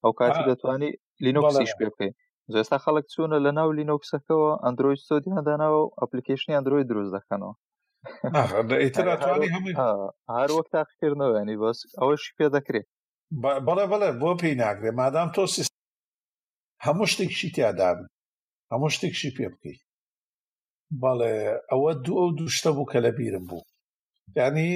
[0.04, 0.90] ئەو کاتی دەتوانانی
[1.26, 2.14] لینۆکسیش پێ بکەین
[2.54, 7.54] زێستا خەڵک چوونە لە ناو لینۆکسەکەەوە ئەندروۆی سۆدیەداناوە و ئەپلیکیشنی ئەندروۆی دروست دەکەنەوە
[10.38, 12.88] هەر وەک تاقیکردنەوەنی بەس ئەوەش پێ دەکرێت
[13.68, 15.72] بەڵێ بڵێ بۆ پێی ناکرێ مادام تۆ سیست
[16.86, 18.08] هەموو شتێکشی تیادابن
[18.72, 19.87] هەموو شتێکشی پێ بکەیت
[21.02, 21.36] بەڵێ
[21.70, 23.68] ئەوە دوو ئەو دوشتە بوو کە لەبیرم بوو
[24.38, 24.70] ینی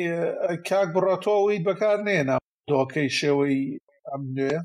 [0.68, 2.38] کاک بڕاتەوەی بەکار نێنا
[2.72, 3.60] دۆکەی شێوەی
[4.10, 4.58] ئەم نوێ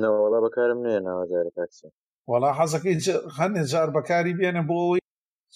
[0.00, 1.88] نەوەڵە بەکارم نێ ناوەدار تاکسی
[2.30, 2.96] وەڵا حەزەکەی
[3.38, 5.00] هەندێ جار بەکاری بێنە بۆ ئەوەی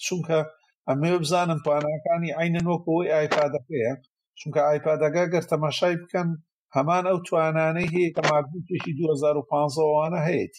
[0.05, 0.39] چونکە
[0.87, 3.93] ئەمێ بزانم پانەکانی عینە نۆکەوەی ئایپادەکەیە
[4.39, 6.27] چونکە ئایپادەگا گەر تەماشای بکەن
[6.75, 10.49] هەمان ئەو توانانەی هەیە کە ماگوتێکی 2015وانە هەیەی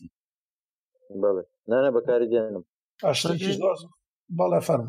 [1.23, 2.65] بەڵێ نانە بەکاری دێنم
[4.39, 4.87] بەڵێ فەرم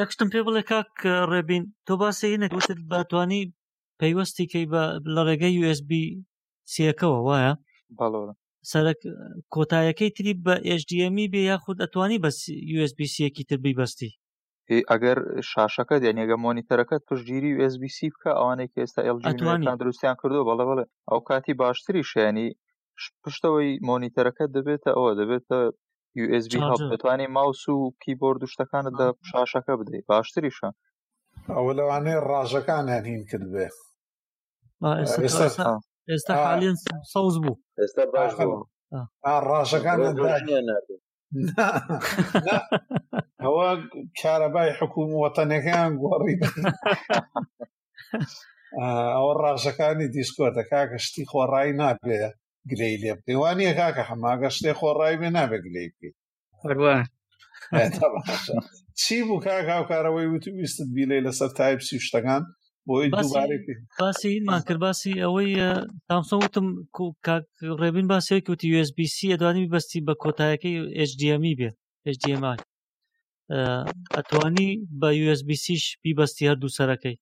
[0.00, 0.90] یەکشتم پێ بڵێ کاک
[1.30, 3.40] ڕێبین تۆ باسی نەکوشت باتوانی
[4.00, 4.64] پەیوەستی کەی
[5.14, 5.90] لە ڕێگەی USB
[6.74, 7.52] سیەکەەوە وایە
[8.70, 8.86] سەر
[9.54, 12.30] کۆتایەکەی تری بە HDMی بێ یاخود ئەتوانی بە
[12.82, 14.10] USBCیەکی تر بیبستی
[14.90, 15.18] ئەگەر
[15.50, 21.52] شاشەکە دێنێگە مۆنیتەرەکە توشگیری USBC بکە ئەوانێک ئێستا ئەلجیان دروستیان کردو بەڵە بڵێ ئەو کاتی
[21.62, 22.48] باشتری شێنی
[23.22, 25.58] پشتەوەی مۆنیتەرەکە دەبێتە ئەوە دەبێتە
[26.24, 26.52] USB
[26.92, 30.68] دەتوانانی ماوس و کیبۆرد و شتەکانت دە شاشەکە بدەیت باشتریشە
[31.54, 33.66] ئەوە لەوانەیە ڕژەکان هەنین کرد بێ
[36.12, 36.76] ئێستا حالین
[37.12, 38.32] سەوز بوو ئێستا باش
[39.48, 39.98] ڕژەکان
[43.44, 43.68] ئەوە
[44.20, 46.36] کارەبای حکوم وەتەنەکەیان گۆڕی
[49.16, 52.34] ئەوە ڕژەکانی دیسکۆتە کاکەشتی خۆڕایی نابێت
[52.70, 56.14] گرەی لێ بکەیوانە کاکە هەماگە شتێ خۆڕای بێ نابێ گلەی بکەیت
[59.00, 62.42] چی بوو کاکا و کارەوەی وتویستت بیلەی لەسەر تایپسی شتەکان
[62.86, 63.58] بۆی دووبارێ
[64.02, 65.50] باسی ئیمان کرد باسی ئەوەی
[66.08, 66.66] تامسۆ وتم
[67.82, 70.76] ڕێبین باسێک وتی USBC ئەدوانی بەستی بە کۆتایەکەی
[71.10, 71.70] HDMی بێ
[72.16, 72.56] HDMI
[74.16, 74.68] ئەتوانی
[75.00, 77.16] بە USBCش بیبستی هەردوو سەرەکەی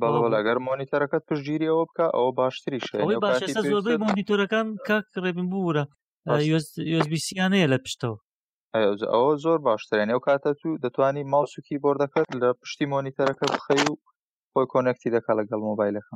[0.00, 2.78] بەڵەوە لەگەر مۆنیتەرەکەت پشتگیری ئەوە بکە ئەو باشتری
[3.72, 5.84] زۆربەی مۆنیتۆرەکان کاک ڕێبن بوورە
[6.92, 8.18] یۆزبیسییانەیە لە پشتەوە
[9.14, 13.92] ئەوە زۆر باشترێن ئەو کاتە تو دەتانی ماوسکی بۆردەکەت لە پشتی مۆنیتەرەکە بخەی و
[14.52, 16.14] خۆی کۆنەکتی دەکا لەگەڵ مۆبایلەکە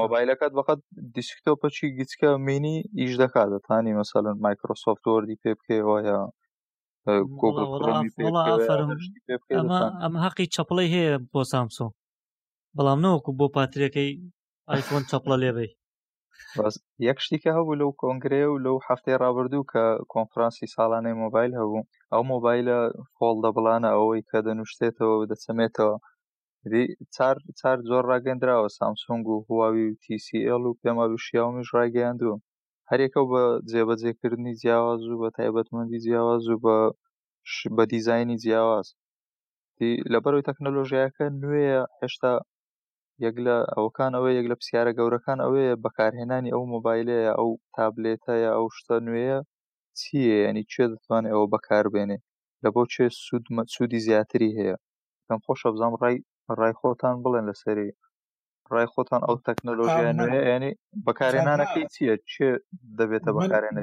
[0.00, 0.80] مۆبایلەکەت بەقەت
[1.16, 6.18] دیسکتۆپەچی گچکە مینی ئیش دەکات دەتانی مەسەلەن مایکرۆسۆفت وەردی پێ بکەوە یا
[10.02, 11.86] ئەمە حەقی چەپڵی هەیە بۆ سامسۆ
[12.76, 14.10] بەڵام نەوەکو بۆ پاترەکەی
[14.70, 15.68] ئایفۆن چەپڵە لێبێ
[17.08, 22.22] یەک شتێکە هەبوو لەو کۆنگرێ و لەو هەفتەی ڕابردوو کە کۆنفرانسی ساڵانەی مۆبایل هەبوو ئەو
[22.32, 22.78] مۆبایلە
[23.16, 25.94] فۆڵ دەبڵانە ئەوەی کە دەنوشتێتەوە دەچەمێتەوە
[27.62, 32.36] چار زۆر ڕاگەندراوە سامسۆنگ و هواوی و تیسیL و پێما و شیاومیش ڕایگەیاندووە
[32.90, 36.76] هەرێکە بە جێبەجێکردنی جیاواز و بە تایبەتمەندی جیاواز و بە
[37.76, 38.86] بە دیزایانی جیاواز
[40.12, 42.32] لەبەرەوەی تەکنەلۆژیەکە نوێیە هێشتا
[43.24, 48.66] یەک لە ئەوکان ئەوە یەک لە پرسیارە گەورەکان ئەوەیە بەکارهێنانی ئەو مۆبایلەیە ئەو تابلێتەیە ئەو
[48.76, 49.38] شتە نوێیە
[49.98, 52.18] چییە ینی کوێ دەتوانێت ئەوە بەکاربێنێ
[52.62, 54.76] لە بۆ چێ سوودمە سوودی زیاتری هەیە
[55.26, 56.16] پێم خۆشە بزانام ڕای
[56.58, 57.90] ڕای خۆتان بڵێن لەسەری
[58.74, 60.18] ڕای خۆتان ئەو تەکنۆلۆژیان
[60.52, 60.72] ینی
[61.06, 62.50] بەکارێنانەکەی چییە چێ
[62.98, 63.78] دەبێتە بەکارێنە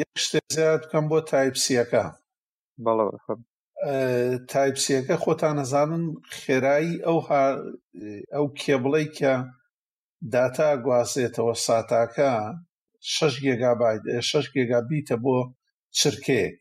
[0.00, 2.04] یەک شتێک زیاد بکەم بۆ تایپسیەکە
[2.84, 3.40] بەڵەوەخم
[4.50, 6.04] تایپسیەکە خۆتان نەزانن
[6.38, 7.18] خێرایی ئەو
[8.34, 9.32] ئەو کێبڵی کە
[10.34, 12.32] داتا گوازێتەوە ساتاکە
[13.14, 13.72] شش گێگا
[14.30, 15.36] شش گێگا بیتە بۆ
[15.98, 16.56] چرکەیەک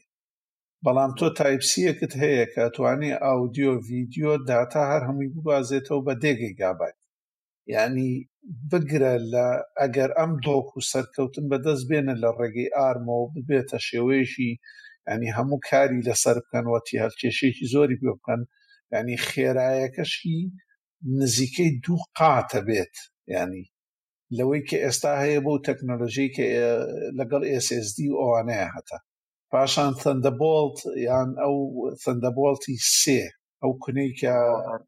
[0.84, 6.98] بەڵام تۆ تایپسیەکت هەیە کە توانێ ئاودیۆ ڤیددیۆ داتا هەر هەمووی بگوازێتەوە بە دێگەی گابات
[7.72, 8.30] یعنی
[8.72, 9.48] بگرە لە
[9.80, 14.52] ئەگەر ئەم دۆک و سەرکەوتن بەدەست بێنە لە ڕێگەی ئارمەوە ببێتە شێوەیەشی
[15.10, 18.42] ینی هەموو کاری لەسەر بکەنەوەتی هەلکێشێکی زۆری پێ بکەن
[18.94, 20.40] ینی خێرایەکەشی
[21.20, 22.96] نزیکەی دوو قاتە بێت
[23.36, 23.66] ینی
[24.38, 26.46] لەوەی کە ئێستا هەیە بۆ تەکنۆلژی کە
[27.20, 29.00] لەگەڵ SSD ئەوانەیە هەتا
[29.52, 30.78] پاشان تەندەبڵت
[31.10, 31.56] یان ئەو
[32.04, 33.22] تەندەبڵتی سێ
[33.64, 34.36] ئەو کنەی کە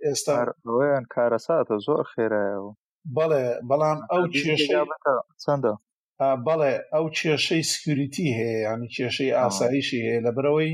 [0.05, 0.35] ئێستا
[0.67, 2.71] ئەویان کارە ساتە زۆر خێرایەوە
[3.17, 4.85] بەڵێ بەڵام ئەو کێشەی
[5.43, 5.73] چەندە
[6.47, 10.71] بەڵێ ئەو کێشەی سکیوریتی هەیە ینی کێشەی ئاساییشی هەیە لە برەوەی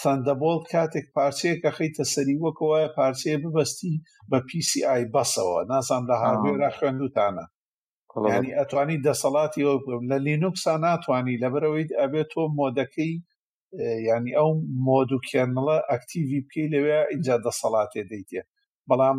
[0.00, 3.94] فەندەبۆڵ کاتێک پارچەیەکە خەیتە سەری وەکەوە پارچەیە ببەستی
[4.30, 7.44] بە پیسی ئای بەسەوە ناسان لە هاوێرا خوێندوتانە
[8.36, 9.78] ینی ئەتوانی دەسەڵاتی ئەو
[10.10, 13.12] لە لینوکسا ناتوانانی لەبەرەوەی ئەبێت تۆ مۆدەکەی
[14.08, 14.50] ینی ئەو
[14.86, 18.42] مۆدوکێنڵە ئەکتیوی پێی لەوێ اینجا دەسەڵاتێ دەیتێ
[18.88, 19.18] بەڵام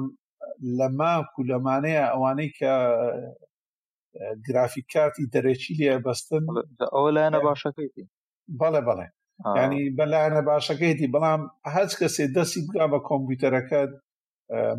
[0.77, 2.71] لە ماک و لەمانەیە ئەوانەی کە
[4.45, 6.43] گرافیک کارتی دەرەچی لێ بەستن
[6.95, 7.89] ئەوە لایەنە باشەکەی
[8.59, 9.07] بەڵێ بەڵێ
[9.63, 11.41] ینی بەلایەنە باشەکەیتی بەڵام
[11.75, 13.91] هەچ کەسێ دەستی بگا بە کۆمپیوتەرەکەت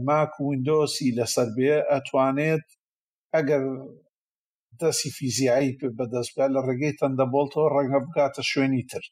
[0.09, 2.67] ماک وینندۆسی لەسەر بێ ئەتوانێت
[3.35, 3.63] ئەگەر
[4.81, 9.05] دەسی فیزیایی بەدەست بە لە ڕێگەی تەندەبڵتەوە ڕەنگە بگاتە شوێنی تر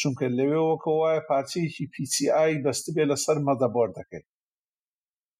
[0.00, 4.26] چونکە لەوێەوەکە وایە پارچەیەکی PCI بەست بێ لەسەر مەدەبۆر دەکەیت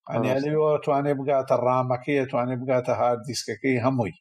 [0.09, 4.15] ئەنیەوە توانێ بگاتە ڕامەکەی توانێ بگاتە هاردیسکەکەی هەمووی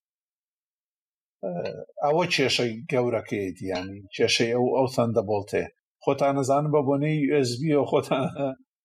[2.05, 5.65] ئەوە کێشەی گەورەکەیەتی یانی کێشەی ئەو ئەو سندە بڵتێ
[6.05, 8.25] خۆتان نەزان بە بۆنەی USB و خۆتان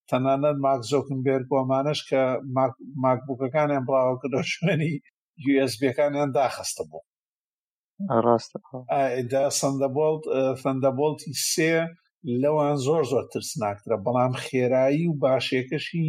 [0.09, 2.21] تەنانەت ماکزۆکنبێر بۆمانش کە
[3.03, 4.93] ماکبووکەکانیان بڵاوکردۆ شوێنی
[5.65, 7.01] USBەکانیان داخستە بوو
[8.25, 8.57] ڕاستە
[9.59, 10.23] سندەبڵت
[10.61, 11.73] فەندەبڵتی سێ
[12.41, 16.07] لەوان زۆر زۆر ترسناکترە بەڵام خێرایی و باشێکەشی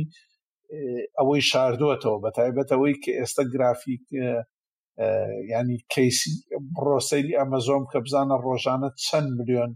[1.19, 4.05] ئەوەی شاردووەتەوە بە تایبەتەوەی کە ئێستا گرافیک
[5.53, 6.33] ینی کەیسی
[6.75, 9.73] بڕۆسەری ئەمەزۆم کە بزانە ڕۆژانە چەند میلیۆن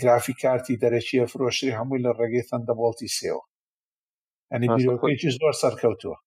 [0.00, 3.42] گرافی کارتی دەرەچیە فرۆشتی هەمووی لە ڕێگەی فەندەبڵتی سێوە
[4.52, 6.18] ئەنی بیرۆکەیکی زۆر سەرکەوتووە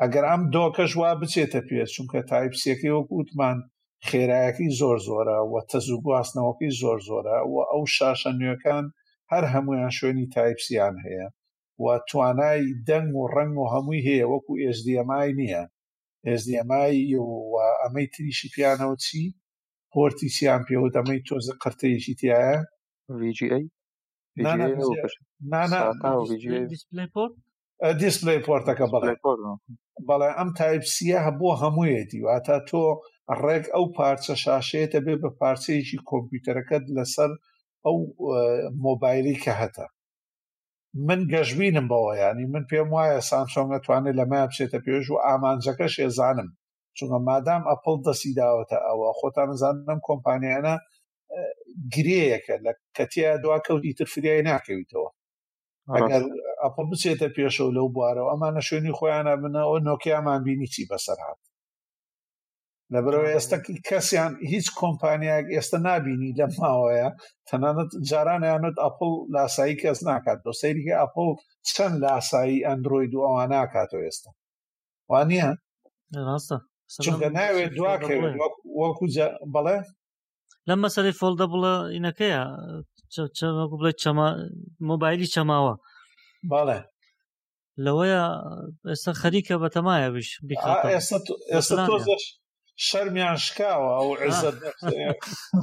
[0.00, 3.58] ئەگەر ئەم دۆکەش وا بچێتە پێ چونکە تایپسیەکەی وەک وتمان
[4.06, 8.84] خێراەکەی زۆر زۆرە و تەزوو گواستنەوەکەی زۆر زۆرە و ئەو شاشە نوێەکان
[9.32, 11.26] هەر هەمویان شوێنی تایپسیان هەیە
[11.82, 15.62] و توانای دەنگ و ڕنگ و هەمووی هەیە وەکو ئێزدیەمای نییە
[16.28, 16.94] ئێزدیەمای
[17.82, 19.22] ئەمەی تریشی پیانەوە چی
[19.92, 22.56] پۆرتی سییان پێوت ئەمەی تۆزە قرتەیەکی تایە
[28.00, 29.14] دیسپلی پۆرتەکە بەڵێ
[30.08, 32.82] بەڵێ ئەم تایپسیە هەبووە هەموویەتی واتە تۆ
[33.42, 37.30] ڕێک ئەو پارچە شاشەیەتە بێ بە پارچەیەکی کۆمپیوتەرەکەت لەسەر
[37.84, 37.96] ئەو
[38.84, 39.86] مۆبایلی کە هەتە
[41.06, 46.48] من گەشببینم بەوە ینی من پێم وایە سامسۆنگ ئەتوانێت لەمای بچێتە پێش و ئامانجەکە شێزانم
[46.96, 50.74] چونکە مادام ئەپل دەسی داوەتە ئەوە خۆتان نزانم کۆمپانیانە
[51.94, 55.08] گرەیەەکە لە کەتیا دواکەوتی ترفریای ناکەویتەوە
[55.96, 56.22] ئەگەر
[56.62, 61.42] ئەپل بچێتە پێشەوە لەو بوارەوە ئەمانە شوێنی خۆیانە بنەوە نۆکیامان بینی چی بەسەر هاات
[62.94, 63.58] لەبەرەوە ئێستا
[63.88, 67.08] کەسیان هیچ کۆمپانیاک ئێستا نبینی لە ماوەیە
[67.48, 71.28] تەنانەت جارانیانت ئەپل لاسایی کەس ناکات بۆ سەیریکە ئەپل
[71.74, 74.30] چەند لاسایی ئەندروۆید و ئەوان ناکاتەوە ئێستا
[75.10, 75.48] وانە
[77.04, 78.34] چونکە ناوێت دواکەوێت
[78.80, 79.04] وەکو
[79.54, 79.78] بەڵێ
[80.68, 82.42] لەم مەسەری فۆلدە بڵە اینەکەیە
[83.60, 83.92] وەکو بڵێ
[84.90, 85.74] مۆبایلی چەماوە
[86.52, 86.78] باڵێ
[87.84, 88.22] لەوەیە
[88.90, 90.28] ئێستا خەریکە بەتەمایە بش
[91.54, 91.84] ئێستا
[92.86, 94.10] شەرمیان شکاوە و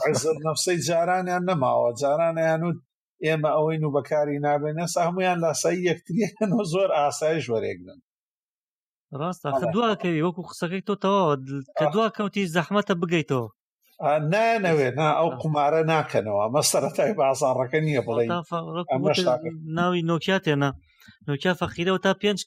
[0.06, 2.72] عزت نەفسەی جارانیان نەماوە جارانیان و
[3.26, 8.00] ئێمە ئەوەی و بەکاری نابێنێس هەمویان لاسایی یەکتریەکەن و زۆر ئاسایش وەرێگرن
[9.20, 11.24] ڕاستە دواکەوی وەکو قسەکەی تۆتەوە
[11.78, 13.48] کە دواکەوتی زەحمەتە بگەیتەوە
[14.32, 18.26] نانەوێت نا ئەو قمارە ناکەنەوە مەسەرەتای بازارڕەکە نییە بڵێ
[19.80, 20.72] ناوی نۆکیا تێنا
[21.28, 22.40] نۆکیا فەخیرەوە تا پێنج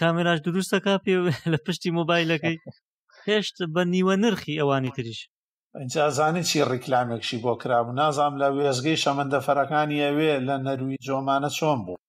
[0.00, 1.14] کامێراش دروستەکە پێ
[1.52, 2.56] لە پشتی مۆبایلەکەی
[3.28, 5.20] پێشت بە نیوە نرخی ئەوانی تریش
[6.06, 12.02] ئەزانێت چی ڕیکلامێکشی بۆ کرابوو نازام لە وێزگەی شەمەندەفەرەکانی ئەوێ لە نەروی جۆمانە چۆن بوو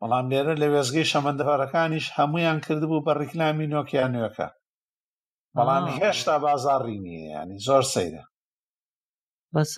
[0.00, 4.48] بەڵام لێرە لە وێزگەی شەمەندەفەرەکانیش هەمویان کردبوو بە ڕیکلامی نۆکیان نوێەکە
[5.56, 8.22] بەڵام هێشتا بازاڕی نیە ینی زۆر سەیرە
[9.54, 9.72] بەس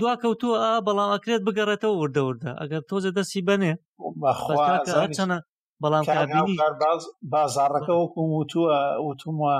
[0.00, 3.72] دوا کەوتووە ئا بەڵام ئەکرێت بگەڕێتەوە وردەوردە ئەگەر تۆزە دەستی بەنێ
[5.82, 6.04] بەڵام
[7.34, 9.54] بازارەکە وەکو وتووە وتومە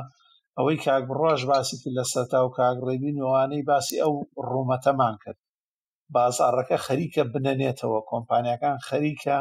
[0.57, 4.15] ئەوەی کاک بڕۆژ باسی کرد لە سەرتا و کاگڕێبی نوانەی باسی ئەو
[4.51, 5.41] ڕوومەتەمان کرد
[6.17, 9.37] بازارەکە خەریکە بنەنێتەوە کۆمپانیەکان خەریکە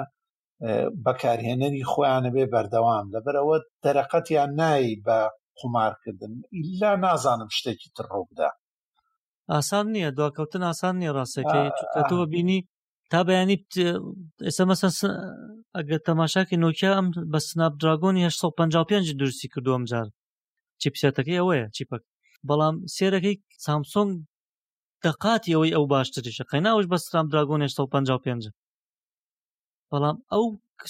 [1.05, 5.17] بەکارهێنەری خۆیانە بێ بەردەوام لەبەرەوە دەرەقەتیان نایی بە
[5.59, 8.49] قمارکردن ئللا نازانم شتێکی تر ڕووبدا
[9.53, 11.67] ئاسان نییە دواکەوتن ئاسان نیە ڕاستەکەی
[12.09, 12.59] تۆ بینی
[13.13, 13.57] تا بەیانی
[14.45, 14.93] ئێستا مەسەن
[15.77, 20.07] ئەگەر تەماشاکی نوکیا ئەم بە سناب دراگۆنی 1950 درستی کردووەم جار
[20.81, 22.03] چیپسەتەکەی ئەوەیە چیپەک
[22.47, 24.11] بەڵام سێرەکەی سامسۆنگ
[25.03, 28.53] دقاتی ئەوەی ئەو باشترشە قەناوش بە سرام دراگۆن 1950
[29.91, 30.43] بەڵام ئەو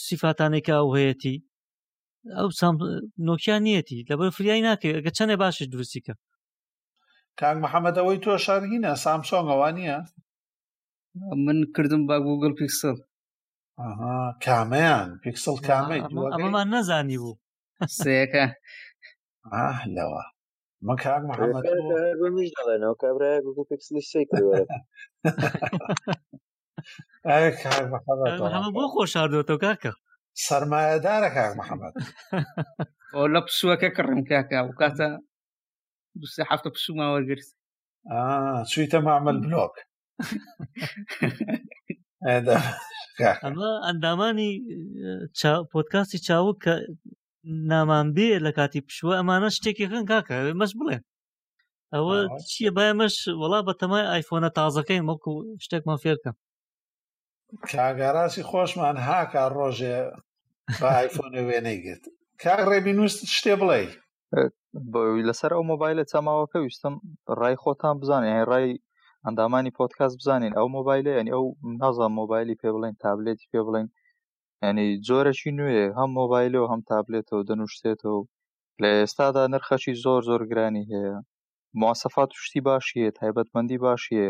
[0.05, 1.37] سیفاتانێکە ئەو هەیەی
[2.37, 2.49] ئەو
[3.27, 6.13] نۆکیا نیەتی لەبەر فریای ناکەی ئەگە چەندێ باشش دروستیکە
[7.39, 9.97] کاک محەممەد ئەوەی تۆ شارگینە سامسۆنگەوە نییە
[11.45, 12.95] من کردم با گوگل پیکسل
[14.45, 16.01] کامەیان پیکسل کامی
[16.35, 17.39] ئەمەمان نەزانی بوو
[17.99, 18.45] سەکە
[19.95, 20.23] لەوە
[20.85, 21.63] من کاک محەممەد
[22.57, 24.23] دەڵێنەوە کابراە گوگل پیکسلی سی
[28.75, 29.91] بۆ خۆشاردوەوە کاکە
[30.47, 31.93] سەرمایەدارە کاک محەممەد
[33.13, 35.07] ئەو لە پسوەکە کڕم کاکە و کاتە
[36.19, 37.47] دوێ هەفتە پسوما وەرگرت
[38.71, 39.75] چیتە معمل بلۆک
[43.43, 44.51] ئەمە ئەندامانی
[45.71, 46.73] پۆتکاستی چاوە کە
[47.71, 50.97] نامانبێ لە کاتی پشوە ئەمانە شتێکی خن کاکە مەش بڵێ
[51.93, 52.17] ئەوە
[52.49, 56.35] چیە بایمەش وڵا بە تەمای ئایفۆنە تازەکەی مەکو شتێکمان فێرکەم
[57.71, 59.97] کاگەڕاستی خۆشمان هاکە ڕۆژێ
[60.79, 62.03] بە ئایفۆنە وێنەیگرت
[62.43, 63.81] کاک ڕێبی نووست شتێ بڵێ
[64.91, 66.93] بەوی لەسەر ئەو مۆبایلە چاماوەکە ویستم
[67.39, 68.67] ڕای خۆتان بزانێ ڕای
[69.27, 71.43] ئەندامانی پۆتکاس بزانین ئەو مۆبایلە ئەنی ئەو
[71.81, 73.87] نازان مۆبایلی پێ بڵێن تابلێتی پێ بڵێن
[74.65, 78.21] ینی جۆرەی نوێ هەم مۆبایلەوە هەم تابلێتەوە دەنوشتێتەوە
[78.81, 81.17] لە ئێستادا نرخەشی زۆر زۆر گرانی هەیە
[81.81, 84.29] موواسەفات توشتی باشیە تایبەتمەندی باشیە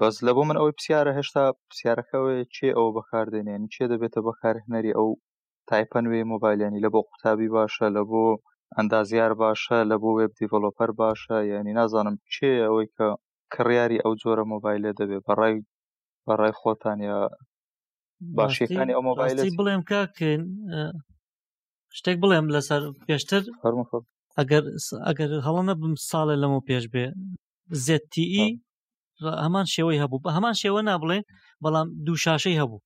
[0.00, 5.08] بەس لە بۆ من ئەوەی پرسیارە هێشتا پرسیارەکەەوە چێ ئەو بەکاردێنێن چێ دەبێتە بەکارهێنەری ئەو
[5.68, 8.26] تایپەن وێ مۆبایلانی لە بۆ قوتابی باشە لە بۆ
[8.76, 13.08] ئەندازیار باشە لە بۆ وێب دیڤلۆپەر باشە یعنی نازانم چێ ئەوەی کە
[13.54, 15.54] کڕیاری ئەو جۆرە مۆبایلە دەبێ بەڕای
[16.26, 17.18] بەڕای خۆتان یا
[18.36, 20.42] باشەکانی ئەو مۆبایل بڵێم کاکەین
[21.98, 23.42] شتێک بڵێم لەسەر پێشتر
[24.38, 24.64] ئەگەر
[25.08, 27.04] ئەگەر هەڵەنە بم ساڵێ لەمە پێش بێ
[27.86, 28.26] زتی
[29.44, 31.18] هەمان شێوەی هەبوو بە هەمان شێوە نابڵێ
[31.64, 32.84] بەڵام دوو شاشەی هەبوو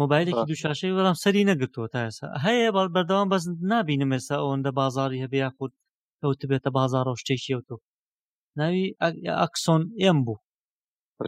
[0.00, 5.22] مۆبایلێکی دوو شاشەی بەڵام سەری نەگرتووە تاسا هەیە بەڵ بەردەوام بەس نبینم ێسا ئەوەندە بازاری
[5.24, 5.74] هەبێ خودود
[6.24, 7.76] ئەوتبێتە بازار شتێکی ئەوتۆ
[8.60, 8.84] ناوی
[9.40, 10.40] ئاکسۆن ئێم بوو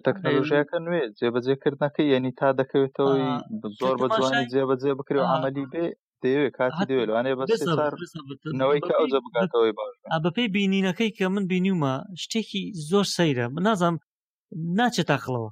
[0.07, 3.15] تەکنۆلژیەکە نوێ جێبەجێکردنەکە یعنی تا دەکەوێتەوە
[3.79, 5.85] زۆر بە جوانی جێبەجێ بکرێ و عملی بێ
[6.23, 9.93] دەیەوێت کاتی دەوێت لەوانێ بەسەرەوەی کە ئەوجە بگاتەوەی باش
[10.25, 13.99] بەپی بینینەکەی کە من بینیومە شتێکی زۆر سەیرە من نازانم
[14.79, 15.51] ناچێت تاخڵەوە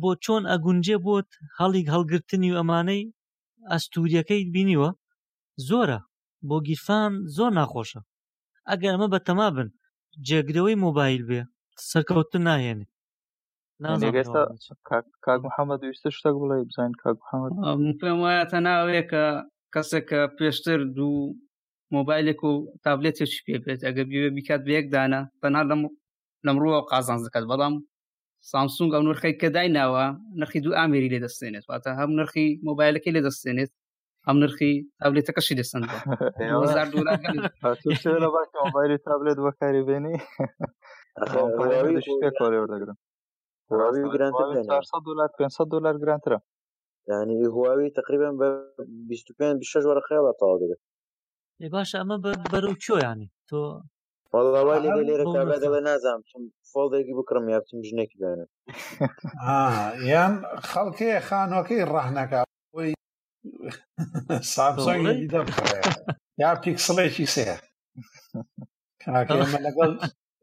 [0.00, 3.02] بۆ چۆن ئەگونجێ بۆت هەڵی هەڵگرتنی و ئەمانەی
[3.70, 4.90] ئەستوریەکەی بینیوە
[5.68, 5.98] زۆرە
[6.48, 8.00] بۆ گیرفان زۆر ناخۆشە
[8.70, 9.68] ئەگەر ئەمە بەتەما بن
[10.28, 11.40] جێگرەوەی مۆبایل بێ
[11.90, 12.86] سەرکەوتن ناهێنێ
[13.82, 14.42] نازانێگەستا
[15.26, 19.24] کاک محەممەد ویستە شتێک بڵێ بزانین کاک محەممەد پێم وایە تەناوەیەکە
[19.74, 21.16] کەسێک کە پێشتر دوو
[21.96, 22.52] مۆبایلێک و
[22.84, 25.82] تابلێتێکی پێ بێت ئەگە بێ بیکات بەیەک دانا تەنها لەم
[26.46, 27.74] لەمڕووە قازان دەکات بەڵام
[28.50, 30.06] سامسونگ ئەو نرخی کە دایناوە
[30.40, 33.70] نرخی دوو ئامری لێ دەستێنێت واتە هەم نرخی مۆبایلەکەی لێ دەستێنێت
[34.28, 35.84] ئەم نرخی تابلێتەکەشی دەسند
[38.58, 40.16] مۆبایلی تابلێت بەکاری بێنی
[42.72, 42.98] دەگرم
[45.06, 46.38] دلار 500 دلار گرانترە
[47.10, 48.46] ینی هواوی تقریبا بە
[49.08, 50.80] 25 6 وەرە خێڵە تاوا دەبێت
[51.74, 52.16] باشە ئەمە
[52.52, 53.54] بەرە و چۆیانی تۆ
[54.34, 56.20] وڵاوای لێ لێرە کابەدەڵێ نازام
[56.70, 58.50] فۆڵدێکی بکڕم یا بچم ژنێکی دانێت
[60.12, 60.32] یان
[60.70, 62.40] خەڵکێ خانۆکەی ڕاهنەکە
[64.54, 65.06] سامسۆنگ
[66.42, 67.44] یا پیکسڵێکی سێ
[69.30, 69.90] ئێمە لەگەڵ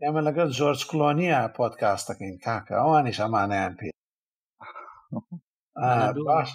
[0.03, 3.89] ئێمە لەگەڵ جۆرج کلۆنیە پۆتکاستەکەین کاکە ئەوانیش ئەمانیان پێ
[6.29, 6.49] باش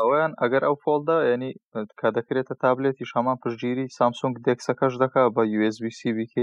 [0.00, 1.52] ئەویان ئەگەر ئەو پۆلدا ینی
[1.98, 6.34] کە دەکرێتە تابلێتی شەمان پشگیری سامسۆنگ دێکسەکەش دکا بە USBCBK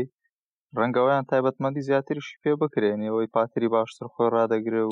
[0.78, 4.92] ڕەنگەوەیان تایبەتمەندی زیاتریشی پێ بکرێنی ئەوەی پاتری باشتر خۆی ڕدەگرێ و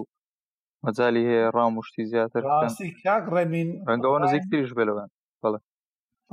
[0.86, 2.44] مەجای هەیە ڕامشتی زیاتر
[3.06, 5.10] کاک ڕێمین ڕەنگەوە نزیکتریش بێلەوەن
[5.42, 5.60] بڵێ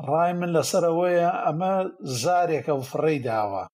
[0.09, 1.75] ڕای من لەسەرەوەیە ئەمە
[2.23, 3.65] زارێکە و فڕی داوە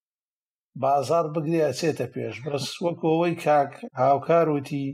[0.83, 4.87] بازار بگرێ ئەچێتە پێش بەس وەکەوەی کاک هاوکار وتی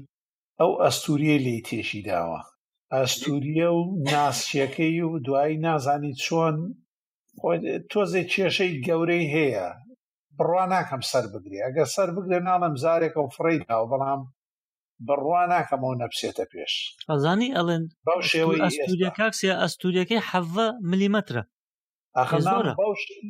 [0.60, 2.40] ئەو ئەستوریە لی تێشی داوە
[2.94, 3.80] ئەستوریە و
[4.12, 6.56] ناسچیەکەی و دوایی نازانی چۆن
[7.90, 9.68] تۆزێک کێشەی گەورەی هەیە
[10.36, 14.22] بڕوا ناکەم سەر بگرێ ئەگە سەر بگرێ ناڵم زارێکە و فڕی داوە بەڵام
[15.06, 16.74] بڕوا ناکەمەوە نەپسێتە پێش
[17.10, 21.42] ئەزانی ئەڵێن بەو شێوەی ئەستودیا کاکسیا ئەستودیەکەی حەە ملیمەترە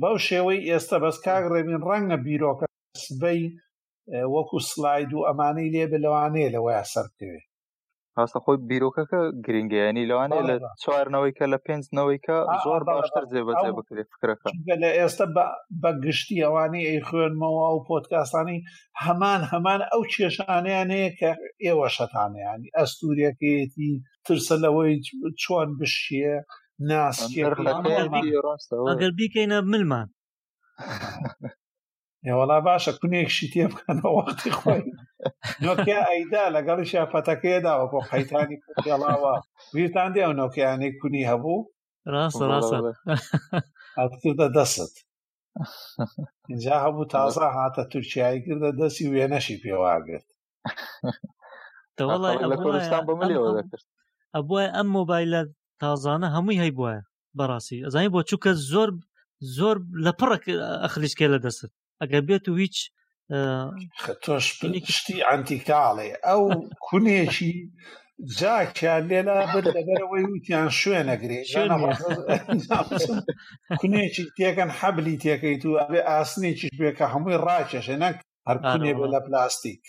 [0.02, 2.66] بەو شێوەی ئێستا بەس کاک ڕێبین ڕەنگە بیرۆکە
[3.04, 3.40] سبەی
[4.34, 7.46] وەکو سلاید و ئەمانەی لێبە لەوانەیە لەوەی ئەسەر بکەوێت
[8.20, 14.48] ئاستە خۆی بیرۆکەکە گرنگیانی لەوانێ لە چوارنەوەیکە لە پێنجنەوەیکە زۆر باشتر جێبەجێ بکرێت فکرەکە
[14.82, 15.26] لە ئێستا
[15.82, 18.58] بەگشتی ئەوانی ئەی خوێنمەوە و پۆتکاسانی
[19.04, 21.30] هەمان هەمان ئەو کێشانیان هەیە کە
[21.64, 23.92] ئێوە شەتانیانی ئەستوریەکەیەتی
[24.24, 24.94] ترسە لەوەی
[25.42, 26.36] چۆن بشیە
[26.90, 27.42] ناسیێ
[28.90, 30.08] ئەگەر بیکەینە ملمان
[32.38, 34.82] وڵا باشە کونێکشی تێ بکەنەوە وەختی خۆی
[35.64, 39.32] نۆکیا ئەیدا لەگەڵی شاپەتەکەیداوە بۆ قەیتانی کوڵاوە
[39.74, 41.66] ویرتان دێ و نۆکیانەی کونی هەبوو
[42.12, 42.76] ڕاستە ڕاستە
[43.98, 44.92] ئەتکردە دەست
[46.50, 50.26] اینجا هەبوو تازە هاتە تورکیایی کردە دەستی وێنەشی پێواگرت
[54.36, 55.40] ئەبە ئەم مۆبایلە
[55.82, 56.98] تازانە هەمووی هەی بواە
[57.38, 58.90] بەڕاستی ئەزانی بۆ چووکە زۆر
[59.58, 60.42] زۆر لە پڕک
[60.82, 61.62] ئەخلیشکێ لە دەست
[62.02, 62.76] ئەگەر بێت و هیچ
[64.24, 64.44] تۆش
[64.98, 66.42] شتی ئەتیکاڵێ ئەو
[66.86, 67.52] کونێکی
[68.38, 71.40] جاکیان لێلا بر لەبەرەوەی وتیان شوێنەگرێ
[73.80, 78.16] کونێکی تێکەن حەبلی تێکەیت و ئەبێ ئاسنێکیش بێ کە هەمووی ڕاکێشە نەک
[78.48, 79.82] هەر کونێ بێ لە پلاستیک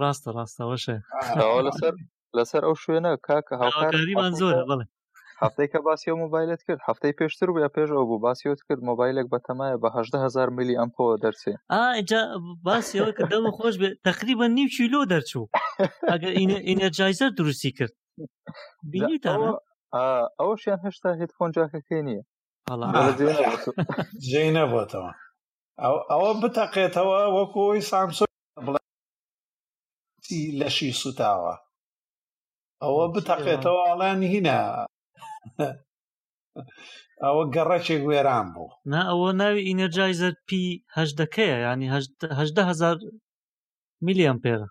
[0.00, 0.96] ڕاستە ڕاستەوەشە
[1.66, 1.94] لەسەر
[2.36, 4.84] لەسەر ئەو شوێنە کاکە هاوکاریمان زۆر بڵێ
[5.42, 9.26] هەفتەی کە باسی و مۆبایلت کرد هەفتەی پێشتر بوو یا پێشەوە بوو باسیوت کرد مۆبایلێک
[9.34, 9.90] بەتەمایە بەه
[10.26, 12.22] هزار میلی ئەمپۆ دەرسێ ئاجا
[12.66, 15.50] باسیەوە کە دەمە خۆش بێت تقریبا نیو کیلۆ دەرچوو
[16.12, 16.32] ئەگەر
[16.68, 17.94] ئینەرجایزەر دروستی کرد
[18.92, 19.30] بینی تا
[20.40, 22.22] ئەوە شیان هێشتا هیت فۆنجاکەکەی نییە
[24.28, 25.12] جێ نەبووتەوە
[26.12, 28.24] ئەوە بتەقێتەوە وەکوی سامسۆ
[30.60, 31.54] لەشی سوتاوە
[32.82, 34.58] ئەوە بتەقێتەوە ئاڵانی هینە
[37.24, 42.96] ئەوە گەڕەکێک وێران بوو نا ئەوە ناوی ئینەرجایزەر پیهدەکەیە ینیهزار
[44.06, 44.68] میلیۆن پێرە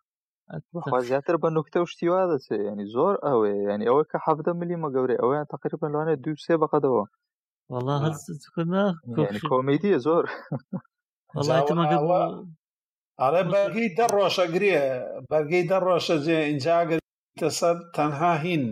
[1.09, 5.15] زیاتر بە نوکتە و شتیوا دەچێت ینی زۆر ئەوێ ینی ئەوە کە حەفتە ملی مەگەورێ
[5.21, 7.05] ئەویان تقریبا لەوانێت دو سێ بەقەدەوە
[9.49, 10.23] کۆمیدیە زۆر
[13.23, 14.77] ئەڵێ بەرگی دە ڕۆژەگرێ
[15.29, 18.63] بەرگەی دە ڕۆژە جێ اینجاگەتە سەر تەنها هین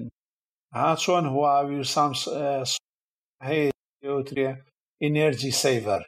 [0.74, 2.22] چۆن هواوی و سامس
[3.48, 4.50] هەیەوترێ
[5.04, 6.04] ئینەرجی سەیڤەر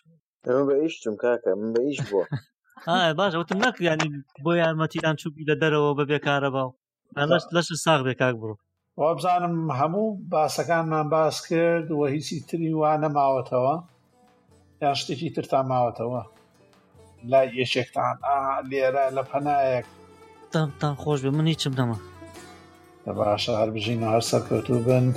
[0.45, 2.25] ئەمە بە ئیشتم کاکە من بە ئیش بووە
[3.19, 4.07] باش وتم نکرانی
[4.43, 6.69] بۆ یارمەتیدان چوبی لە دەرەوە بە بێکارە باو
[7.31, 8.55] لەش لەش ساغ بێ کاک بڕۆ
[8.99, 13.75] وا بزانم هەموو باسەکانمان باس کرد و هیچی تری وا نەماوەتەوە
[14.83, 16.21] یان شتێکی ترتا ماوەتەوە
[17.31, 18.15] لای یەشێکتان
[18.69, 19.87] لێرە لە پەنایەک
[20.53, 21.97] دامتان خۆش بێ من هیچم نەما
[23.19, 25.13] باشە هەر بژین و هەر سەرکەوتو بند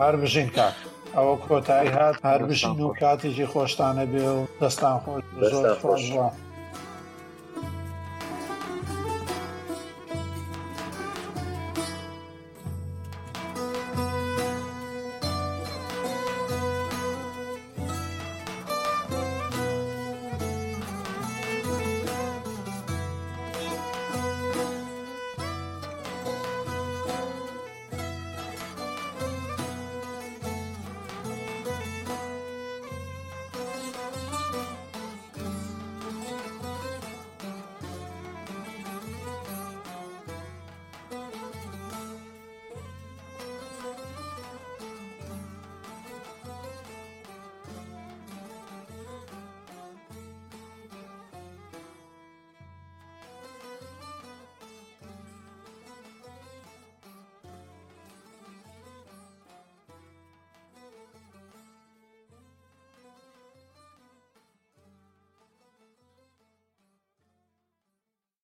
[0.00, 0.76] هەر بژین کاک
[1.16, 6.28] ئەوە کۆتایی هات هەر بژین و کاتیژی خۆشتانە بێ و دەستان خۆش زۆر خۆشڕە.